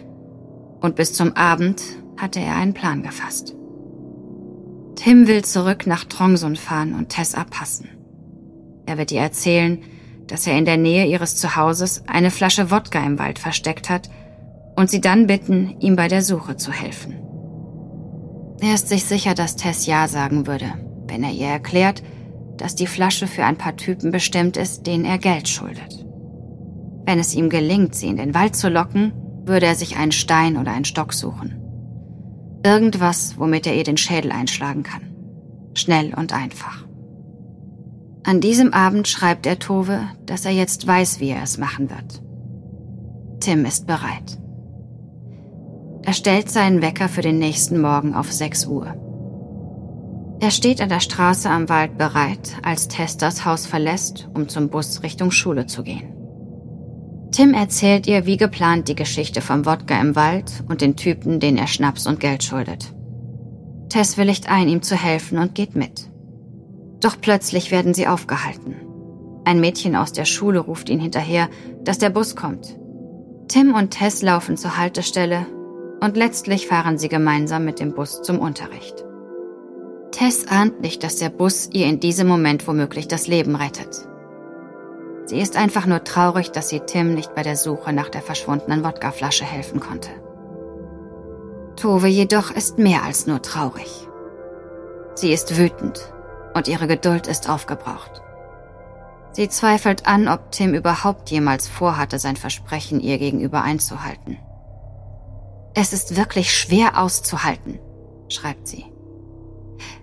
und 0.81 0.97
bis 0.97 1.13
zum 1.13 1.37
Abend 1.37 1.83
hatte 2.17 2.41
er 2.41 2.57
einen 2.57 2.75
Plan 2.75 3.03
gefasst. 3.03 3.55
Tim 4.97 5.27
will 5.27 5.45
zurück 5.45 5.87
nach 5.87 6.05
Trongsun 6.05 6.57
fahren 6.57 6.95
und 6.95 7.11
Tess 7.11 7.35
abpassen. 7.35 7.89
Er 8.87 8.99
wird 8.99 9.13
ihr 9.13 9.21
erzählen, 9.21 9.79
dass 10.27 10.47
er 10.47 10.57
in 10.57 10.65
der 10.65 10.77
Nähe 10.77 11.07
ihres 11.07 11.37
Zuhauses 11.37 12.05
eine 12.07 12.31
Flasche 12.31 12.71
Wodka 12.71 13.05
im 13.05 13.19
Wald 13.19 13.39
versteckt 13.39 13.91
hat 13.91 14.11
und 14.77 14.91
sie 14.91 15.01
dann 15.01 15.27
bitten, 15.27 15.77
ihm 15.81 15.97
bei 15.97 16.09
der 16.09 16.23
Suche 16.23 16.57
zu 16.57 16.73
helfen. 16.73 17.17
Er 18.61 18.75
ist 18.75 18.89
sich 18.89 19.05
sicher, 19.05 19.35
dass 19.35 19.57
Tess 19.57 19.87
Ja 19.87 20.07
sagen 20.07 20.47
würde, 20.47 20.73
wenn 21.07 21.25
er 21.25 21.33
ihr 21.33 21.49
erklärt, 21.49 22.03
dass 22.57 22.75
die 22.75 22.87
Flasche 22.87 23.27
für 23.27 23.45
ein 23.45 23.57
paar 23.57 23.77
Typen 23.77 24.11
bestimmt 24.11 24.57
ist, 24.57 24.87
denen 24.87 25.05
er 25.05 25.19
Geld 25.19 25.49
schuldet. 25.49 26.05
Wenn 27.07 27.19
es 27.19 27.35
ihm 27.35 27.49
gelingt, 27.49 27.95
sie 27.95 28.09
in 28.09 28.17
den 28.17 28.35
Wald 28.35 28.55
zu 28.55 28.69
locken, 28.69 29.13
würde 29.45 29.67
er 29.67 29.75
sich 29.75 29.97
einen 29.97 30.13
Stein 30.13 30.57
oder 30.57 30.73
einen 30.73 30.85
Stock 30.85 31.13
suchen. 31.13 31.57
Irgendwas, 32.65 33.39
womit 33.39 33.67
er 33.67 33.75
ihr 33.75 33.85
den 33.85 33.97
Schädel 33.97 34.31
einschlagen 34.31 34.83
kann. 34.83 35.03
Schnell 35.75 36.15
und 36.15 36.35
einfach. 36.35 36.85
An 38.23 38.41
diesem 38.41 38.75
Abend 38.75 39.09
schreibt 39.09 39.47
er 39.47 39.59
Tove, 39.59 40.01
dass 40.27 40.45
er 40.45 40.53
jetzt 40.53 40.87
weiß, 40.87 41.21
wie 41.21 41.31
er 41.31 41.43
es 41.43 41.59
machen 41.59 41.89
wird. 41.91 42.23
Tim 43.41 43.65
ist 43.65 43.87
bereit. 43.87 44.39
Er 46.03 46.13
stellt 46.13 46.51
seinen 46.51 46.83
Wecker 46.83 47.09
für 47.09 47.23
den 47.23 47.39
nächsten 47.39 47.81
Morgen 47.81 48.15
auf 48.15 48.31
6 48.31 48.67
Uhr. 48.67 48.95
Er 50.41 50.51
steht 50.51 50.81
an 50.81 50.89
der 50.89 51.01
Straße 51.01 51.49
am 51.49 51.69
Wald 51.69 51.99
bereit, 51.99 52.57
als 52.63 52.89
Tess 52.89 53.17
das 53.17 53.45
Haus 53.45 53.67
verlässt, 53.67 54.29
um 54.35 54.49
zum 54.49 54.69
Bus 54.69 55.03
Richtung 55.03 55.31
Schule 55.31 55.67
zu 55.67 55.83
gehen. 55.83 56.15
Tim 57.31 57.55
erzählt 57.55 58.07
ihr 58.07 58.27
wie 58.27 58.37
geplant 58.37 58.89
die 58.89 58.95
Geschichte 58.95 59.41
vom 59.41 59.65
Wodka 59.65 60.01
im 60.01 60.17
Wald 60.17 60.65
und 60.69 60.81
den 60.81 60.97
Typen, 60.97 61.41
den 61.41 61.57
er 61.57 61.67
Schnaps 61.69 62.07
und 62.07 62.21
Geld 62.21 62.43
schuldet. 62.43 62.93
Tess 63.89 64.17
willigt 64.17 64.51
ein, 64.51 64.69
ihm 64.69 64.83
zu 64.83 64.97
helfen 64.97 65.39
und 65.39 65.55
geht 65.55 65.77
mit. 65.77 66.10
Doch 67.01 67.17
plötzlich 67.21 67.71
werden 67.71 67.95
sie 67.95 68.07
aufgehalten. 68.07 68.77
Ein 69.45 69.61
Mädchen 69.61 69.97
aus 69.97 70.13
der 70.13 70.27
Schule 70.27 70.61
ruft 70.61 70.91
ihn 70.91 71.01
hinterher, 71.01 71.49
dass 71.83 71.99
der 71.99 72.11
Bus 72.11 72.37
kommt. 72.37 72.79
Tim 73.49 73.75
und 73.75 73.91
Tess 73.91 74.23
laufen 74.23 74.57
zur 74.57 74.77
Haltestelle 74.77 75.47
und 76.01 76.17
letztlich 76.17 76.67
fahren 76.67 76.99
sie 76.99 77.09
gemeinsam 77.09 77.65
mit 77.65 77.81
dem 77.81 77.95
Bus 77.95 78.23
zum 78.23 78.39
Unterricht. 78.39 79.05
Tess 80.13 80.47
ahnt 80.49 80.81
nicht, 80.83 81.03
dass 81.03 81.17
der 81.17 81.31
Bus 81.31 81.71
ihr 81.73 81.87
in 81.87 82.01
diesem 82.01 82.29
Moment 82.29 82.67
womöglich 82.69 83.09
das 83.09 83.27
Leben 83.27 83.57
rettet. 83.57 84.07
Sie 85.25 85.41
ist 85.41 85.57
einfach 85.57 85.87
nur 85.87 86.05
traurig, 86.05 86.51
dass 86.51 86.69
sie 86.69 86.81
Tim 86.81 87.15
nicht 87.15 87.35
bei 87.35 87.43
der 87.43 87.57
Suche 87.57 87.93
nach 87.93 88.09
der 88.09 88.21
verschwundenen 88.21 88.85
Wodkaflasche 88.85 89.45
helfen 89.45 89.81
konnte. 89.81 90.11
Tove 91.77 92.09
jedoch 92.09 92.51
ist 92.51 92.79
mehr 92.79 93.05
als 93.05 93.27
nur 93.27 93.41
traurig. 93.41 94.09
Sie 95.15 95.33
ist 95.33 95.57
wütend 95.57 96.13
und 96.55 96.69
ihre 96.69 96.87
Geduld 96.87 97.27
ist 97.27 97.49
aufgebraucht. 97.49 98.23
Sie 99.33 99.49
zweifelt 99.49 100.07
an, 100.07 100.29
ob 100.29 100.51
Tim 100.51 100.75
überhaupt 100.75 101.31
jemals 101.31 101.69
vorhatte, 101.69 102.19
sein 102.19 102.37
Versprechen 102.37 103.01
ihr 103.01 103.19
gegenüber 103.19 103.63
einzuhalten. 103.63 104.39
Es 105.75 105.93
ist 105.93 106.17
wirklich 106.17 106.53
schwer 106.53 106.99
auszuhalten, 106.99 107.79
schreibt 108.29 108.67
sie. 108.67 108.87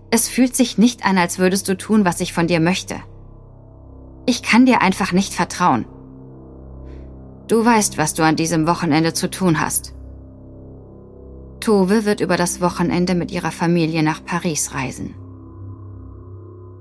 Es 0.09 0.29
fühlt 0.29 0.55
sich 0.55 0.77
nicht 0.77 1.05
an, 1.05 1.17
als 1.17 1.39
würdest 1.39 1.67
du 1.67 1.75
tun, 1.75 2.05
was 2.05 2.21
ich 2.21 2.31
von 2.31 2.47
dir 2.47 2.61
möchte. 2.61 2.95
Ich 4.25 4.41
kann 4.41 4.65
dir 4.65 4.81
einfach 4.81 5.11
nicht 5.11 5.33
vertrauen. 5.33 5.85
Du 7.47 7.63
weißt, 7.63 7.97
was 7.97 8.13
du 8.13 8.23
an 8.23 8.37
diesem 8.37 8.67
Wochenende 8.67 9.13
zu 9.13 9.29
tun 9.29 9.59
hast. 9.59 9.93
Tove 11.59 12.05
wird 12.05 12.21
über 12.21 12.37
das 12.37 12.61
Wochenende 12.61 13.15
mit 13.15 13.31
ihrer 13.31 13.51
Familie 13.51 14.03
nach 14.03 14.23
Paris 14.23 14.73
reisen. 14.73 15.15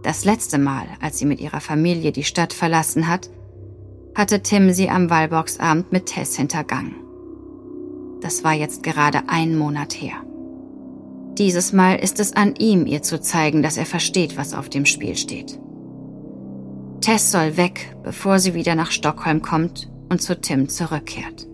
Das 0.06 0.24
letzte 0.24 0.58
Mal, 0.58 0.86
als 1.00 1.18
sie 1.18 1.24
mit 1.24 1.40
ihrer 1.40 1.60
Familie 1.60 2.12
die 2.12 2.22
Stadt 2.22 2.52
verlassen 2.52 3.08
hat, 3.08 3.28
hatte 4.14 4.40
Tim 4.40 4.70
sie 4.70 4.88
am 4.88 5.10
Wallboxabend 5.10 5.90
mit 5.90 6.06
Tess 6.06 6.36
hintergangen. 6.36 6.94
Das 8.20 8.44
war 8.44 8.52
jetzt 8.52 8.84
gerade 8.84 9.22
ein 9.26 9.58
Monat 9.58 9.94
her. 9.94 10.14
Dieses 11.36 11.72
Mal 11.72 11.96
ist 11.96 12.20
es 12.20 12.34
an 12.34 12.54
ihm, 12.54 12.86
ihr 12.86 13.02
zu 13.02 13.20
zeigen, 13.20 13.64
dass 13.64 13.78
er 13.78 13.84
versteht, 13.84 14.36
was 14.36 14.54
auf 14.54 14.68
dem 14.68 14.86
Spiel 14.86 15.16
steht. 15.16 15.58
Tess 17.00 17.32
soll 17.32 17.56
weg, 17.56 17.96
bevor 18.04 18.38
sie 18.38 18.54
wieder 18.54 18.76
nach 18.76 18.92
Stockholm 18.92 19.42
kommt 19.42 19.90
und 20.08 20.22
zu 20.22 20.40
Tim 20.40 20.68
zurückkehrt. 20.68 21.48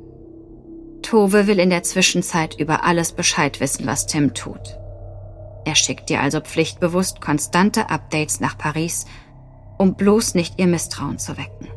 Tove 1.01 1.47
will 1.47 1.59
in 1.59 1.71
der 1.71 1.85
Zwischenzeit 1.85 2.61
über 2.61 2.85
alles 2.85 3.13
Bescheid 3.13 3.61
wissen, 3.61 3.87
was 3.87 4.07
Tim 4.07 4.35
tut. 4.35 4.77
Er 5.65 5.75
schickt 5.75 6.11
ihr 6.11 6.21
also 6.21 6.41
pflichtbewusst 6.41 7.21
konstante 7.21 7.89
Updates 7.91 8.41
nach 8.41 8.59
Paris, 8.59 9.07
um 9.79 9.95
bloß 9.95 10.35
nicht 10.35 10.59
ihr 10.59 10.67
Misstrauen 10.67 11.19
zu 11.19 11.37
wecken. 11.37 11.69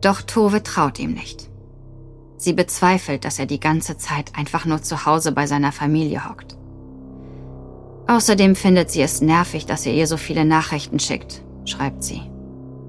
Doch 0.00 0.22
Tove 0.22 0.62
traut 0.62 0.98
ihm 0.98 1.12
nicht. 1.12 1.48
Sie 2.36 2.52
bezweifelt, 2.52 3.24
dass 3.24 3.38
er 3.38 3.46
die 3.46 3.60
ganze 3.60 3.96
Zeit 3.96 4.32
einfach 4.36 4.66
nur 4.66 4.82
zu 4.82 5.06
Hause 5.06 5.32
bei 5.32 5.46
seiner 5.46 5.72
Familie 5.72 6.28
hockt. 6.28 6.56
Außerdem 8.08 8.54
findet 8.54 8.90
sie 8.90 9.02
es 9.02 9.20
nervig, 9.20 9.66
dass 9.66 9.86
er 9.86 9.92
ihr 9.92 10.06
so 10.06 10.16
viele 10.16 10.44
Nachrichten 10.44 11.00
schickt, 11.00 11.42
schreibt 11.64 12.04
sie. 12.04 12.22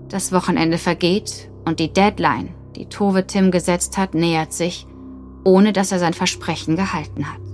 Das 0.09 0.31
Wochenende 0.31 0.77
vergeht 0.77 1.49
und 1.65 1.79
die 1.79 1.91
Deadline, 1.91 2.53
die 2.75 2.87
Tove 2.87 3.25
Tim 3.25 3.51
gesetzt 3.51 3.97
hat, 3.97 4.13
nähert 4.13 4.53
sich, 4.53 4.85
ohne 5.43 5.73
dass 5.73 5.91
er 5.91 5.99
sein 5.99 6.13
Versprechen 6.13 6.75
gehalten 6.75 7.31
hat. 7.31 7.46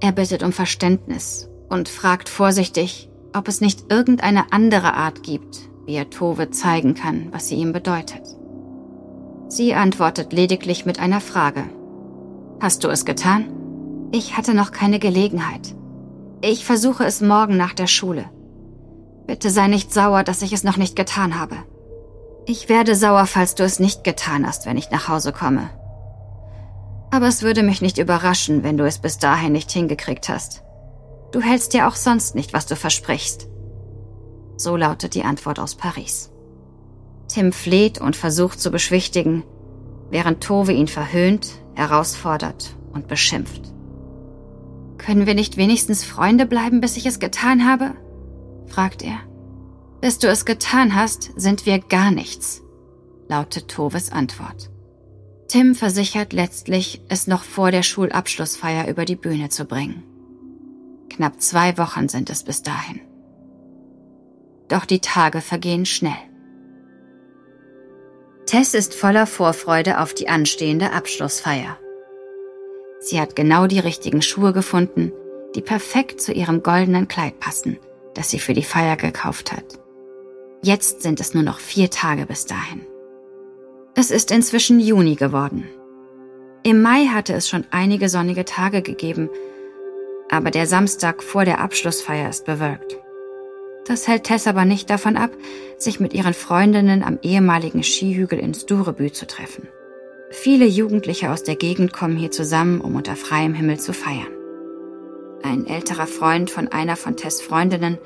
Er 0.00 0.12
bittet 0.12 0.42
um 0.42 0.52
Verständnis 0.52 1.48
und 1.68 1.88
fragt 1.88 2.28
vorsichtig, 2.28 3.10
ob 3.34 3.48
es 3.48 3.60
nicht 3.60 3.92
irgendeine 3.92 4.52
andere 4.52 4.94
Art 4.94 5.22
gibt, 5.22 5.58
wie 5.86 5.94
er 5.94 6.10
Tove 6.10 6.50
zeigen 6.50 6.94
kann, 6.94 7.28
was 7.32 7.48
sie 7.48 7.56
ihm 7.56 7.72
bedeutet. 7.72 8.22
Sie 9.48 9.74
antwortet 9.74 10.32
lediglich 10.32 10.86
mit 10.86 10.98
einer 11.00 11.20
Frage. 11.20 11.64
Hast 12.60 12.84
du 12.84 12.88
es 12.88 13.04
getan? 13.04 13.52
Ich 14.12 14.36
hatte 14.36 14.54
noch 14.54 14.72
keine 14.72 14.98
Gelegenheit. 14.98 15.74
Ich 16.40 16.64
versuche 16.64 17.04
es 17.04 17.20
morgen 17.20 17.56
nach 17.56 17.74
der 17.74 17.86
Schule. 17.86 18.24
Bitte 19.26 19.50
sei 19.50 19.68
nicht 19.68 19.92
sauer, 19.92 20.24
dass 20.24 20.42
ich 20.42 20.52
es 20.52 20.64
noch 20.64 20.76
nicht 20.76 20.96
getan 20.96 21.38
habe. 21.38 21.56
Ich 22.46 22.68
werde 22.68 22.96
sauer, 22.96 23.26
falls 23.26 23.54
du 23.54 23.62
es 23.62 23.78
nicht 23.78 24.02
getan 24.02 24.46
hast, 24.46 24.66
wenn 24.66 24.76
ich 24.76 24.90
nach 24.90 25.08
Hause 25.08 25.32
komme. 25.32 25.70
Aber 27.10 27.26
es 27.26 27.42
würde 27.42 27.62
mich 27.62 27.82
nicht 27.82 27.98
überraschen, 27.98 28.62
wenn 28.62 28.76
du 28.76 28.86
es 28.86 28.98
bis 28.98 29.18
dahin 29.18 29.52
nicht 29.52 29.70
hingekriegt 29.70 30.28
hast. 30.28 30.62
Du 31.32 31.40
hältst 31.40 31.74
ja 31.74 31.88
auch 31.88 31.96
sonst 31.96 32.34
nicht, 32.34 32.52
was 32.52 32.66
du 32.66 32.76
versprichst. 32.76 33.48
So 34.56 34.76
lautet 34.76 35.14
die 35.14 35.24
Antwort 35.24 35.58
aus 35.58 35.74
Paris. 35.74 36.30
Tim 37.28 37.52
fleht 37.52 38.00
und 38.00 38.16
versucht 38.16 38.60
zu 38.60 38.70
beschwichtigen, 38.70 39.44
während 40.10 40.42
Tove 40.42 40.72
ihn 40.72 40.88
verhöhnt, 40.88 41.52
herausfordert 41.74 42.76
und 42.92 43.08
beschimpft. 43.08 43.72
Können 44.98 45.26
wir 45.26 45.34
nicht 45.34 45.56
wenigstens 45.56 46.04
Freunde 46.04 46.46
bleiben, 46.46 46.80
bis 46.80 46.96
ich 46.96 47.06
es 47.06 47.20
getan 47.20 47.66
habe? 47.66 47.94
fragt 48.66 49.02
er. 49.02 49.18
Bis 50.00 50.18
du 50.18 50.28
es 50.28 50.44
getan 50.44 50.94
hast, 50.94 51.30
sind 51.36 51.66
wir 51.66 51.78
gar 51.78 52.10
nichts, 52.10 52.62
lautet 53.28 53.68
Toves 53.68 54.12
Antwort. 54.12 54.70
Tim 55.50 55.74
versichert 55.74 56.32
letztlich, 56.32 57.02
es 57.08 57.26
noch 57.26 57.42
vor 57.42 57.70
der 57.70 57.82
Schulabschlussfeier 57.82 58.88
über 58.88 59.04
die 59.04 59.16
Bühne 59.16 59.48
zu 59.48 59.64
bringen. 59.64 60.02
Knapp 61.08 61.40
zwei 61.40 61.76
Wochen 61.76 62.08
sind 62.08 62.30
es 62.30 62.44
bis 62.44 62.62
dahin. 62.62 63.00
Doch 64.68 64.84
die 64.84 65.00
Tage 65.00 65.40
vergehen 65.40 65.86
schnell. 65.86 66.12
Tess 68.46 68.74
ist 68.74 68.94
voller 68.94 69.26
Vorfreude 69.26 70.00
auf 70.00 70.14
die 70.14 70.28
anstehende 70.28 70.92
Abschlussfeier. 70.92 71.76
Sie 73.00 73.20
hat 73.20 73.34
genau 73.34 73.66
die 73.66 73.80
richtigen 73.80 74.22
Schuhe 74.22 74.52
gefunden, 74.52 75.12
die 75.56 75.62
perfekt 75.62 76.20
zu 76.20 76.32
ihrem 76.32 76.62
goldenen 76.62 77.08
Kleid 77.08 77.40
passen– 77.40 77.76
das 78.14 78.30
sie 78.30 78.38
für 78.38 78.54
die 78.54 78.64
Feier 78.64 78.96
gekauft 78.96 79.52
hat. 79.52 79.78
Jetzt 80.62 81.02
sind 81.02 81.20
es 81.20 81.34
nur 81.34 81.42
noch 81.42 81.58
vier 81.58 81.90
Tage 81.90 82.26
bis 82.26 82.46
dahin. 82.46 82.86
Es 83.94 84.10
ist 84.10 84.30
inzwischen 84.30 84.80
Juni 84.80 85.16
geworden. 85.16 85.64
Im 86.62 86.82
Mai 86.82 87.06
hatte 87.06 87.32
es 87.32 87.48
schon 87.48 87.64
einige 87.70 88.08
sonnige 88.08 88.44
Tage 88.44 88.82
gegeben, 88.82 89.28
aber 90.30 90.50
der 90.50 90.66
Samstag 90.66 91.22
vor 91.22 91.44
der 91.44 91.60
Abschlussfeier 91.60 92.28
ist 92.28 92.44
bewölkt. 92.44 92.98
Das 93.86 94.06
hält 94.06 94.24
Tess 94.24 94.46
aber 94.46 94.64
nicht 94.64 94.90
davon 94.90 95.16
ab, 95.16 95.30
sich 95.78 95.98
mit 95.98 96.12
ihren 96.14 96.34
Freundinnen 96.34 97.02
am 97.02 97.18
ehemaligen 97.22 97.82
Skihügel 97.82 98.38
in 98.38 98.54
Sturebü 98.54 99.10
zu 99.10 99.26
treffen. 99.26 99.66
Viele 100.30 100.66
Jugendliche 100.66 101.30
aus 101.30 101.42
der 101.42 101.56
Gegend 101.56 101.92
kommen 101.92 102.16
hier 102.16 102.30
zusammen, 102.30 102.80
um 102.80 102.94
unter 102.94 103.16
freiem 103.16 103.54
Himmel 103.54 103.80
zu 103.80 103.92
feiern. 103.92 104.28
Ein 105.42 105.66
älterer 105.66 106.06
Freund 106.06 106.50
von 106.50 106.68
einer 106.68 106.94
von 106.94 107.16
Tess 107.16 107.40
Freundinnen 107.40 107.98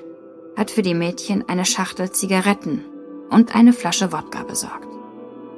hat 0.57 0.71
für 0.71 0.83
die 0.83 0.95
Mädchen 0.95 1.47
eine 1.49 1.67
Schachtel 1.67 2.11
Zigaretten 2.11 2.85
und 3.29 3.55
eine 3.55 3.73
Flasche 3.73 4.13
Wodka 4.13 4.45
besorgt. 4.45 4.94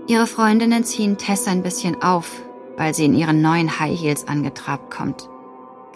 Ihre 0.08 0.28
Freundinnen 0.28 0.84
ziehen 0.84 1.18
Tess 1.18 1.48
ein 1.48 1.62
bisschen 1.62 2.00
auf, 2.00 2.30
weil 2.76 2.94
sie 2.94 3.06
in 3.06 3.14
ihren 3.14 3.42
neuen 3.42 3.80
High 3.80 3.98
Heels 3.98 4.28
angetrabt 4.28 4.94
kommt. 4.94 5.28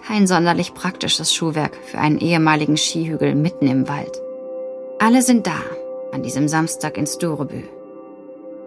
Kein 0.04 0.26
sonderlich 0.26 0.74
praktisches 0.74 1.32
Schuhwerk 1.32 1.76
für 1.76 1.98
einen 1.98 2.18
ehemaligen 2.18 2.76
Skihügel 2.76 3.36
mitten 3.36 3.68
im 3.68 3.88
Wald. 3.88 4.20
Alle 4.98 5.22
sind 5.22 5.46
da, 5.46 5.60
an 6.12 6.24
diesem 6.24 6.48
Samstag 6.48 6.96
in 6.96 7.06
Storebü. 7.06 7.62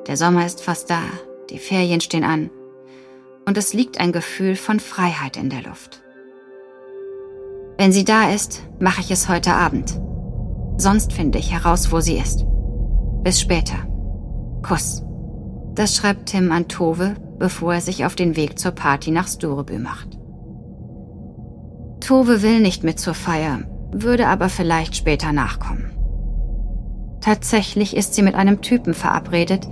Der 0.07 0.15
Sommer 0.15 0.45
ist 0.45 0.63
fast 0.63 0.89
da, 0.89 1.01
die 1.49 1.59
Ferien 1.59 1.99
stehen 1.99 2.23
an 2.23 2.49
und 3.45 3.57
es 3.57 3.73
liegt 3.73 3.99
ein 3.99 4.13
Gefühl 4.13 4.55
von 4.55 4.79
Freiheit 4.79 5.35
in 5.35 5.49
der 5.49 5.63
Luft. 5.63 6.01
Wenn 7.77 7.91
sie 7.91 8.05
da 8.05 8.31
ist, 8.31 8.61
mache 8.79 9.01
ich 9.01 9.11
es 9.11 9.27
heute 9.27 9.53
Abend. 9.53 9.99
Sonst 10.77 11.11
finde 11.11 11.39
ich 11.39 11.51
heraus, 11.51 11.91
wo 11.91 11.99
sie 11.99 12.17
ist. 12.17 12.45
Bis 13.23 13.41
später. 13.41 13.87
Kuss. 14.61 15.03
Das 15.75 15.95
schreibt 15.95 16.27
Tim 16.27 16.51
an 16.51 16.67
Tove, 16.67 17.15
bevor 17.39 17.73
er 17.73 17.81
sich 17.81 18.05
auf 18.05 18.15
den 18.15 18.35
Weg 18.35 18.59
zur 18.59 18.71
Party 18.71 19.11
nach 19.11 19.27
Storebü 19.27 19.79
macht. 19.79 20.07
Tove 21.99 22.41
will 22.41 22.59
nicht 22.59 22.83
mit 22.83 22.99
zur 22.99 23.13
Feier, 23.13 23.61
würde 23.91 24.27
aber 24.27 24.49
vielleicht 24.49 24.95
später 24.95 25.31
nachkommen. 25.31 25.91
Tatsächlich 27.21 27.95
ist 27.95 28.13
sie 28.13 28.21
mit 28.21 28.35
einem 28.35 28.61
Typen 28.61 28.93
verabredet, 28.93 29.67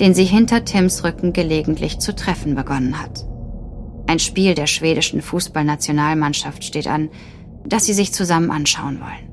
den 0.00 0.14
sie 0.14 0.24
hinter 0.24 0.64
Tims 0.64 1.04
Rücken 1.04 1.32
gelegentlich 1.32 2.00
zu 2.00 2.14
treffen 2.14 2.54
begonnen 2.54 3.00
hat. 3.00 3.24
Ein 4.08 4.18
Spiel 4.18 4.54
der 4.54 4.66
schwedischen 4.66 5.22
Fußballnationalmannschaft 5.22 6.64
steht 6.64 6.88
an, 6.88 7.10
das 7.64 7.86
sie 7.86 7.92
sich 7.92 8.12
zusammen 8.12 8.50
anschauen 8.50 9.00
wollen. 9.00 9.29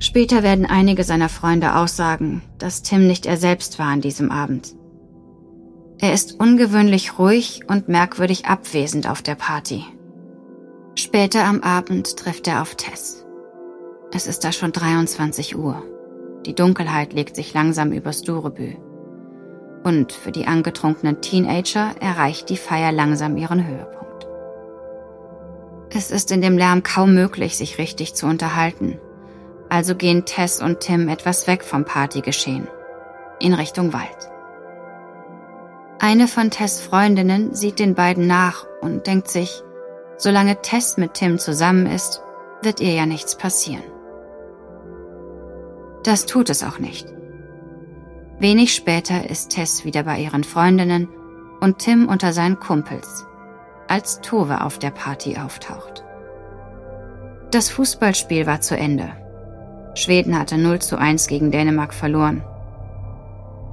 Später 0.00 0.42
werden 0.42 0.66
einige 0.66 1.04
seiner 1.04 1.28
Freunde 1.28 1.74
aussagen, 1.74 2.42
dass 2.58 2.82
Tim 2.82 3.06
nicht 3.06 3.26
er 3.26 3.36
selbst 3.36 3.78
war 3.78 3.86
an 3.86 4.00
diesem 4.00 4.30
Abend. 4.30 4.74
Er 5.98 6.12
ist 6.12 6.38
ungewöhnlich 6.38 7.18
ruhig 7.18 7.62
und 7.66 7.88
merkwürdig 7.88 8.46
abwesend 8.46 9.08
auf 9.08 9.22
der 9.22 9.34
Party, 9.34 9.84
Später 10.98 11.44
am 11.44 11.60
Abend 11.60 12.16
trifft 12.16 12.48
er 12.48 12.60
auf 12.60 12.74
Tess. 12.74 13.24
Es 14.12 14.26
ist 14.26 14.42
da 14.42 14.50
schon 14.50 14.72
23 14.72 15.56
Uhr. 15.56 15.80
Die 16.44 16.56
Dunkelheit 16.56 17.12
legt 17.12 17.36
sich 17.36 17.54
langsam 17.54 17.92
übers 17.92 18.22
Durebü. 18.22 18.74
Und 19.84 20.10
für 20.10 20.32
die 20.32 20.48
angetrunkenen 20.48 21.20
Teenager 21.20 21.92
erreicht 22.00 22.50
die 22.50 22.56
Feier 22.56 22.90
langsam 22.90 23.36
ihren 23.36 23.64
Höhepunkt. 23.64 24.26
Es 25.90 26.10
ist 26.10 26.32
in 26.32 26.42
dem 26.42 26.58
Lärm 26.58 26.82
kaum 26.82 27.14
möglich, 27.14 27.56
sich 27.56 27.78
richtig 27.78 28.14
zu 28.14 28.26
unterhalten. 28.26 28.98
Also 29.68 29.94
gehen 29.94 30.24
Tess 30.24 30.62
und 30.62 30.80
Tim 30.80 31.08
etwas 31.08 31.46
weg 31.46 31.62
vom 31.62 31.84
Partygeschehen, 31.84 32.68
in 33.38 33.54
Richtung 33.54 33.92
Wald. 33.92 34.30
Eine 35.98 36.28
von 36.28 36.50
Tess 36.50 36.80
Freundinnen 36.80 37.54
sieht 37.54 37.78
den 37.78 37.94
beiden 37.94 38.26
nach 38.26 38.66
und 38.80 39.06
denkt 39.06 39.28
sich, 39.28 39.62
Solange 40.20 40.60
Tess 40.62 40.96
mit 40.96 41.14
Tim 41.14 41.38
zusammen 41.38 41.86
ist, 41.86 42.22
wird 42.60 42.80
ihr 42.80 42.92
ja 42.92 43.06
nichts 43.06 43.36
passieren. 43.36 43.84
Das 46.02 46.26
tut 46.26 46.50
es 46.50 46.64
auch 46.64 46.80
nicht. 46.80 47.06
Wenig 48.40 48.74
später 48.74 49.30
ist 49.30 49.50
Tess 49.50 49.84
wieder 49.84 50.02
bei 50.02 50.18
ihren 50.18 50.42
Freundinnen 50.42 51.08
und 51.60 51.78
Tim 51.78 52.08
unter 52.08 52.32
seinen 52.32 52.58
Kumpels, 52.58 53.26
als 53.86 54.20
Tove 54.20 54.64
auf 54.64 54.80
der 54.80 54.90
Party 54.90 55.36
auftaucht. 55.38 56.04
Das 57.52 57.70
Fußballspiel 57.70 58.46
war 58.46 58.60
zu 58.60 58.76
Ende. 58.76 59.12
Schweden 59.94 60.38
hatte 60.38 60.58
0 60.58 60.78
zu 60.80 60.98
1 60.98 61.26
gegen 61.26 61.50
Dänemark 61.50 61.94
verloren. 61.94 62.42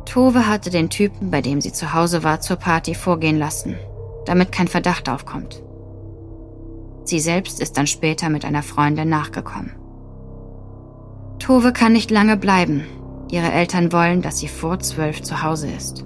Tove 0.05 0.47
hatte 0.47 0.69
den 0.69 0.89
Typen, 0.89 1.31
bei 1.31 1.41
dem 1.41 1.61
sie 1.61 1.73
zu 1.73 1.93
Hause 1.93 2.23
war, 2.23 2.39
zur 2.39 2.57
Party 2.57 2.95
vorgehen 2.95 3.37
lassen, 3.37 3.75
damit 4.25 4.51
kein 4.51 4.67
Verdacht 4.67 5.09
aufkommt. 5.09 5.61
Sie 7.03 7.19
selbst 7.19 7.59
ist 7.59 7.77
dann 7.77 7.87
später 7.87 8.29
mit 8.29 8.45
einer 8.45 8.63
Freundin 8.63 9.09
nachgekommen. 9.09 9.71
Tove 11.39 11.73
kann 11.73 11.93
nicht 11.93 12.11
lange 12.11 12.37
bleiben. 12.37 12.85
Ihre 13.29 13.51
Eltern 13.51 13.91
wollen, 13.91 14.21
dass 14.21 14.39
sie 14.39 14.47
vor 14.47 14.79
zwölf 14.79 15.21
zu 15.21 15.43
Hause 15.43 15.67
ist. 15.69 16.05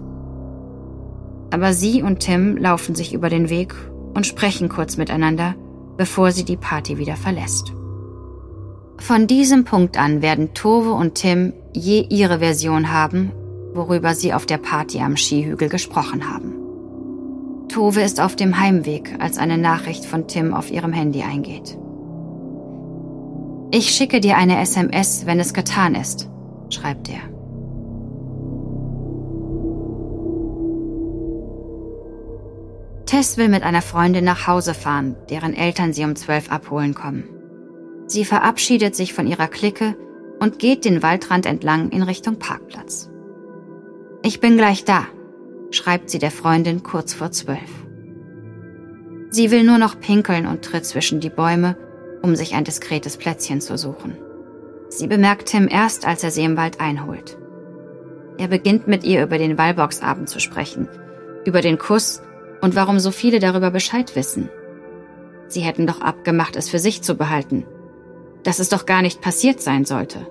Aber 1.51 1.73
sie 1.73 2.03
und 2.03 2.19
Tim 2.19 2.57
laufen 2.57 2.95
sich 2.95 3.13
über 3.13 3.29
den 3.29 3.49
Weg 3.49 3.73
und 4.13 4.25
sprechen 4.25 4.69
kurz 4.69 4.97
miteinander, 4.97 5.55
bevor 5.97 6.31
sie 6.31 6.45
die 6.45 6.57
Party 6.57 6.97
wieder 6.97 7.15
verlässt. 7.15 7.73
Von 8.99 9.27
diesem 9.27 9.63
Punkt 9.63 9.97
an 9.97 10.21
werden 10.21 10.53
Tove 10.53 10.91
und 10.91 11.15
Tim 11.15 11.53
je 11.73 12.05
ihre 12.09 12.39
Version 12.39 12.91
haben, 12.91 13.31
worüber 13.73 14.13
sie 14.13 14.33
auf 14.33 14.45
der 14.45 14.57
Party 14.57 14.99
am 14.99 15.15
Skihügel 15.15 15.69
gesprochen 15.69 16.29
haben. 16.29 16.55
Tove 17.69 18.01
ist 18.01 18.19
auf 18.19 18.35
dem 18.35 18.59
Heimweg, 18.59 19.15
als 19.19 19.37
eine 19.37 19.57
Nachricht 19.57 20.05
von 20.05 20.27
Tim 20.27 20.53
auf 20.53 20.69
ihrem 20.69 20.91
Handy 20.91 21.21
eingeht. 21.21 21.77
Ich 23.71 23.91
schicke 23.91 24.19
dir 24.19 24.37
eine 24.37 24.59
SMS, 24.59 25.25
wenn 25.25 25.39
es 25.39 25.53
getan 25.53 25.95
ist, 25.95 26.29
schreibt 26.69 27.09
er. 27.09 27.21
Tess 33.05 33.37
will 33.37 33.49
mit 33.49 33.63
einer 33.63 33.81
Freundin 33.81 34.25
nach 34.25 34.45
Hause 34.45 34.73
fahren, 34.73 35.15
deren 35.29 35.55
Eltern 35.55 35.93
sie 35.93 36.03
um 36.03 36.15
zwölf 36.15 36.51
abholen 36.51 36.93
kommen. 36.93 37.38
Sie 38.09 38.25
verabschiedet 38.25 38.95
sich 38.95 39.13
von 39.13 39.27
ihrer 39.27 39.47
Clique 39.47 39.95
und 40.39 40.57
geht 40.57 40.83
den 40.83 41.03
Waldrand 41.03 41.45
entlang 41.45 41.89
in 41.89 42.01
Richtung 42.01 42.39
Parkplatz. 42.39 43.07
Ich 44.23 44.39
bin 44.39 44.57
gleich 44.57 44.83
da, 44.83 45.05
schreibt 45.69 46.09
sie 46.09 46.17
der 46.17 46.31
Freundin 46.31 46.81
kurz 46.81 47.13
vor 47.13 47.29
zwölf. 47.29 47.69
Sie 49.29 49.51
will 49.51 49.63
nur 49.63 49.77
noch 49.77 49.99
pinkeln 49.99 50.47
und 50.47 50.63
tritt 50.63 50.87
zwischen 50.87 51.19
die 51.19 51.29
Bäume, 51.29 51.77
um 52.23 52.35
sich 52.35 52.55
ein 52.55 52.63
diskretes 52.63 53.17
Plätzchen 53.17 53.61
zu 53.61 53.77
suchen. 53.77 54.17
Sie 54.89 55.05
bemerkt 55.05 55.49
Tim 55.49 55.67
erst, 55.69 56.07
als 56.07 56.23
er 56.23 56.31
sie 56.31 56.43
im 56.43 56.57
Wald 56.57 56.81
einholt. 56.81 57.37
Er 58.39 58.47
beginnt 58.47 58.87
mit 58.87 59.03
ihr 59.03 59.21
über 59.21 59.37
den 59.37 59.59
Wallboxabend 59.59 60.27
zu 60.27 60.39
sprechen, 60.39 60.89
über 61.45 61.61
den 61.61 61.77
Kuss 61.77 62.23
und 62.61 62.75
warum 62.75 62.99
so 62.99 63.11
viele 63.11 63.37
darüber 63.37 63.69
Bescheid 63.69 64.15
wissen. 64.15 64.49
Sie 65.47 65.61
hätten 65.61 65.85
doch 65.85 66.01
abgemacht, 66.01 66.55
es 66.55 66.69
für 66.69 66.79
sich 66.79 67.03
zu 67.03 67.13
behalten. 67.13 67.65
Dass 68.43 68.59
es 68.59 68.69
doch 68.69 68.85
gar 68.85 69.01
nicht 69.01 69.21
passiert 69.21 69.61
sein 69.61 69.85
sollte. 69.85 70.27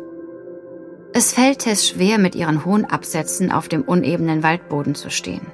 Es 1.12 1.32
fällt 1.32 1.60
Tess 1.60 1.88
schwer, 1.88 2.18
mit 2.18 2.34
ihren 2.34 2.64
hohen 2.64 2.84
Absätzen 2.84 3.50
auf 3.50 3.68
dem 3.68 3.82
unebenen 3.82 4.42
Waldboden 4.42 4.94
zu 4.94 5.10
stehen. 5.10 5.46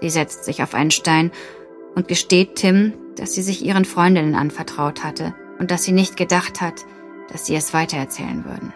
Sie 0.00 0.10
setzt 0.10 0.44
sich 0.44 0.62
auf 0.62 0.74
einen 0.74 0.90
Stein 0.90 1.30
und 1.94 2.08
gesteht 2.08 2.56
Tim, 2.56 2.92
dass 3.16 3.34
sie 3.34 3.42
sich 3.42 3.64
ihren 3.64 3.84
Freundinnen 3.84 4.34
anvertraut 4.34 5.04
hatte 5.04 5.34
und 5.58 5.70
dass 5.70 5.84
sie 5.84 5.92
nicht 5.92 6.16
gedacht 6.16 6.60
hat, 6.60 6.84
dass 7.30 7.46
sie 7.46 7.54
es 7.54 7.74
weitererzählen 7.74 8.44
würden. 8.44 8.72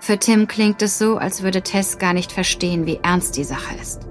Für 0.00 0.18
Tim 0.18 0.48
klingt 0.48 0.82
es 0.82 0.98
so, 0.98 1.16
als 1.16 1.42
würde 1.42 1.62
Tess 1.62 1.98
gar 1.98 2.12
nicht 2.12 2.32
verstehen, 2.32 2.86
wie 2.86 2.98
ernst 3.02 3.36
die 3.36 3.44
Sache 3.44 3.76
ist. 3.80 4.08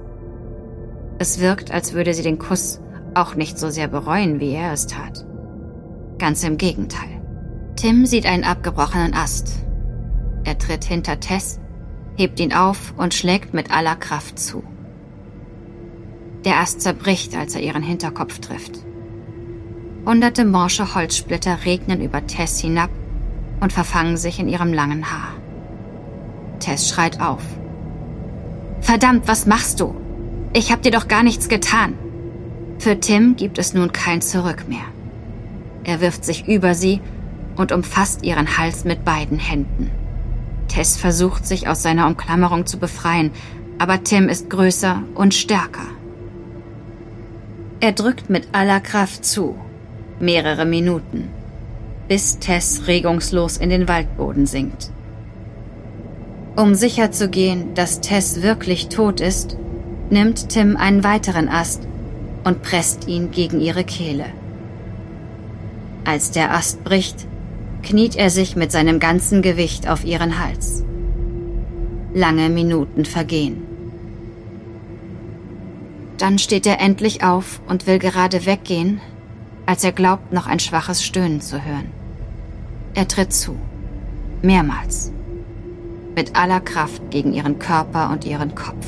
Es 1.20 1.40
wirkt, 1.40 1.72
als 1.72 1.94
würde 1.94 2.14
sie 2.14 2.24
den 2.24 2.40
Kuss 2.40 2.80
auch 3.14 3.36
nicht 3.36 3.60
so 3.60 3.70
sehr 3.70 3.88
bereuen, 3.88 4.40
wie 4.40 4.54
er 4.54 4.72
es 4.72 4.88
tat. 4.88 5.26
Ganz 6.18 6.44
im 6.44 6.58
Gegenteil. 6.58 7.21
Tim 7.76 8.06
sieht 8.06 8.26
einen 8.26 8.44
abgebrochenen 8.44 9.14
Ast 9.14 9.62
er 10.44 10.58
tritt 10.58 10.84
hinter 10.84 11.20
Tess, 11.20 11.60
hebt 12.18 12.40
ihn 12.40 12.54
auf 12.54 12.94
und 12.98 13.14
schlägt 13.14 13.54
mit 13.54 13.72
aller 13.72 13.96
Kraft 13.96 14.40
zu. 14.40 14.64
Der 16.46 16.60
Ast 16.60 16.82
zerbricht, 16.82 17.36
als 17.36 17.56
er 17.56 17.62
ihren 17.62 17.84
Hinterkopf 17.84 18.40
trifft. 18.40 18.80
Hunderte 20.06 20.46
morsche 20.46 20.96
Holzsplitter 20.96 21.60
regnen 21.66 22.02
über 22.02 22.26
Tess 22.26 22.60
hinab 22.60 22.90
und 23.60 23.72
verfangen 23.72 24.18
sich 24.18 24.40
in 24.40 24.50
ihrem 24.50 24.74
langen 24.74 25.12
Haar. 25.12 25.34
Tess 26.60 26.90
schreit 26.90 27.22
auf. 27.22 27.44
Verdammt, 28.82 29.28
was 29.28 29.46
machst 29.46 29.80
du? 29.80 29.96
Ich 30.54 30.72
hab 30.72 30.82
dir 30.82 30.92
doch 30.92 31.08
gar 31.08 31.22
nichts 31.22 31.50
getan. 31.50 31.94
Für 32.80 33.00
Tim 33.00 33.36
gibt 33.36 33.60
es 33.60 33.76
nun 33.76 33.92
kein 33.92 34.22
Zurück 34.22 34.68
mehr. 34.68 34.80
Er 35.84 36.02
wirft 36.02 36.26
sich 36.26 36.48
über 36.48 36.74
sie 36.74 37.00
und 37.56 37.72
umfasst 37.72 38.24
ihren 38.24 38.58
Hals 38.58 38.84
mit 38.84 39.06
beiden 39.06 39.40
Händen. 39.40 39.92
Tess 40.68 40.98
versucht, 40.98 41.46
sich 41.46 41.68
aus 41.68 41.84
seiner 41.84 42.08
Umklammerung 42.08 42.66
zu 42.66 42.80
befreien, 42.80 43.32
aber 43.78 44.04
Tim 44.04 44.30
ist 44.30 44.50
größer 44.50 45.04
und 45.16 45.34
stärker. 45.34 45.88
Er 47.80 47.92
drückt 47.92 48.30
mit 48.30 48.50
aller 48.52 48.80
Kraft 48.80 49.26
zu, 49.26 49.56
mehrere 50.20 50.66
Minuten, 50.66 51.30
bis 52.08 52.38
Tess 52.40 52.88
regungslos 52.88 53.58
in 53.58 53.70
den 53.70 53.88
Waldboden 53.88 54.46
sinkt. 54.46 54.92
Um 56.56 56.76
sicherzugehen, 56.76 57.74
dass 57.74 58.02
Tess 58.02 58.42
wirklich 58.42 58.90
tot 58.90 59.20
ist, 59.20 59.58
nimmt 60.10 60.50
Tim 60.50 60.78
einen 60.78 61.04
weiteren 61.04 61.50
Ast 61.50 61.88
und 62.44 62.62
presst 62.62 63.08
ihn 63.08 63.32
gegen 63.32 63.62
ihre 63.62 63.84
Kehle. 63.84 64.26
Als 66.04 66.32
der 66.32 66.54
Ast 66.54 66.84
bricht, 66.84 67.28
kniet 67.82 68.16
er 68.16 68.30
sich 68.30 68.56
mit 68.56 68.72
seinem 68.72 69.00
ganzen 69.00 69.42
Gewicht 69.42 69.88
auf 69.88 70.04
ihren 70.04 70.40
Hals. 70.40 70.84
Lange 72.14 72.50
Minuten 72.50 73.06
vergehen. 73.06 73.64
Dann 76.18 76.38
steht 76.38 76.68
er 76.68 76.80
endlich 76.80 77.24
auf 77.24 77.62
und 77.68 77.88
will 77.88 77.98
gerade 77.98 78.46
weggehen, 78.46 79.02
als 79.66 79.84
er 79.84 79.92
glaubt, 79.92 80.34
noch 80.34 80.48
ein 80.48 80.60
schwaches 80.60 81.04
Stöhnen 81.04 81.42
zu 81.42 81.64
hören. 81.64 81.90
Er 82.94 83.08
tritt 83.08 83.34
zu. 83.34 83.56
Mehrmals. 84.42 85.12
Mit 86.16 86.36
aller 86.36 86.60
Kraft 86.60 87.10
gegen 87.10 87.34
ihren 87.34 87.58
Körper 87.58 88.10
und 88.12 88.26
ihren 88.26 88.54
Kopf. 88.54 88.86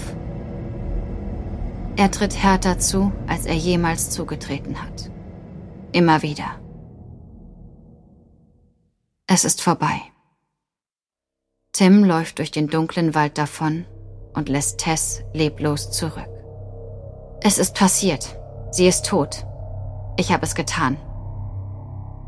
Er 1.96 2.12
tritt 2.12 2.42
härter 2.42 2.80
zu, 2.80 3.12
als 3.28 3.46
er 3.46 3.56
jemals 3.56 4.10
zugetreten 4.10 4.82
hat. 4.82 5.10
Immer 5.92 6.22
wieder. 6.22 6.63
Es 9.36 9.46
ist 9.46 9.64
vorbei. 9.64 10.00
Tim 11.72 12.04
läuft 12.04 12.38
durch 12.38 12.52
den 12.52 12.68
dunklen 12.68 13.16
Wald 13.16 13.40
davon 13.40 13.86
und 14.36 14.48
lässt 14.48 14.78
Tess 14.78 15.24
leblos 15.34 15.90
zurück. 15.90 16.30
Es 17.42 17.58
ist 17.58 17.74
passiert. 17.74 18.38
Sie 18.70 18.86
ist 18.86 19.08
tot. 19.08 19.44
Ich 20.18 20.32
habe 20.32 20.46
es 20.46 20.54
getan, 20.54 20.98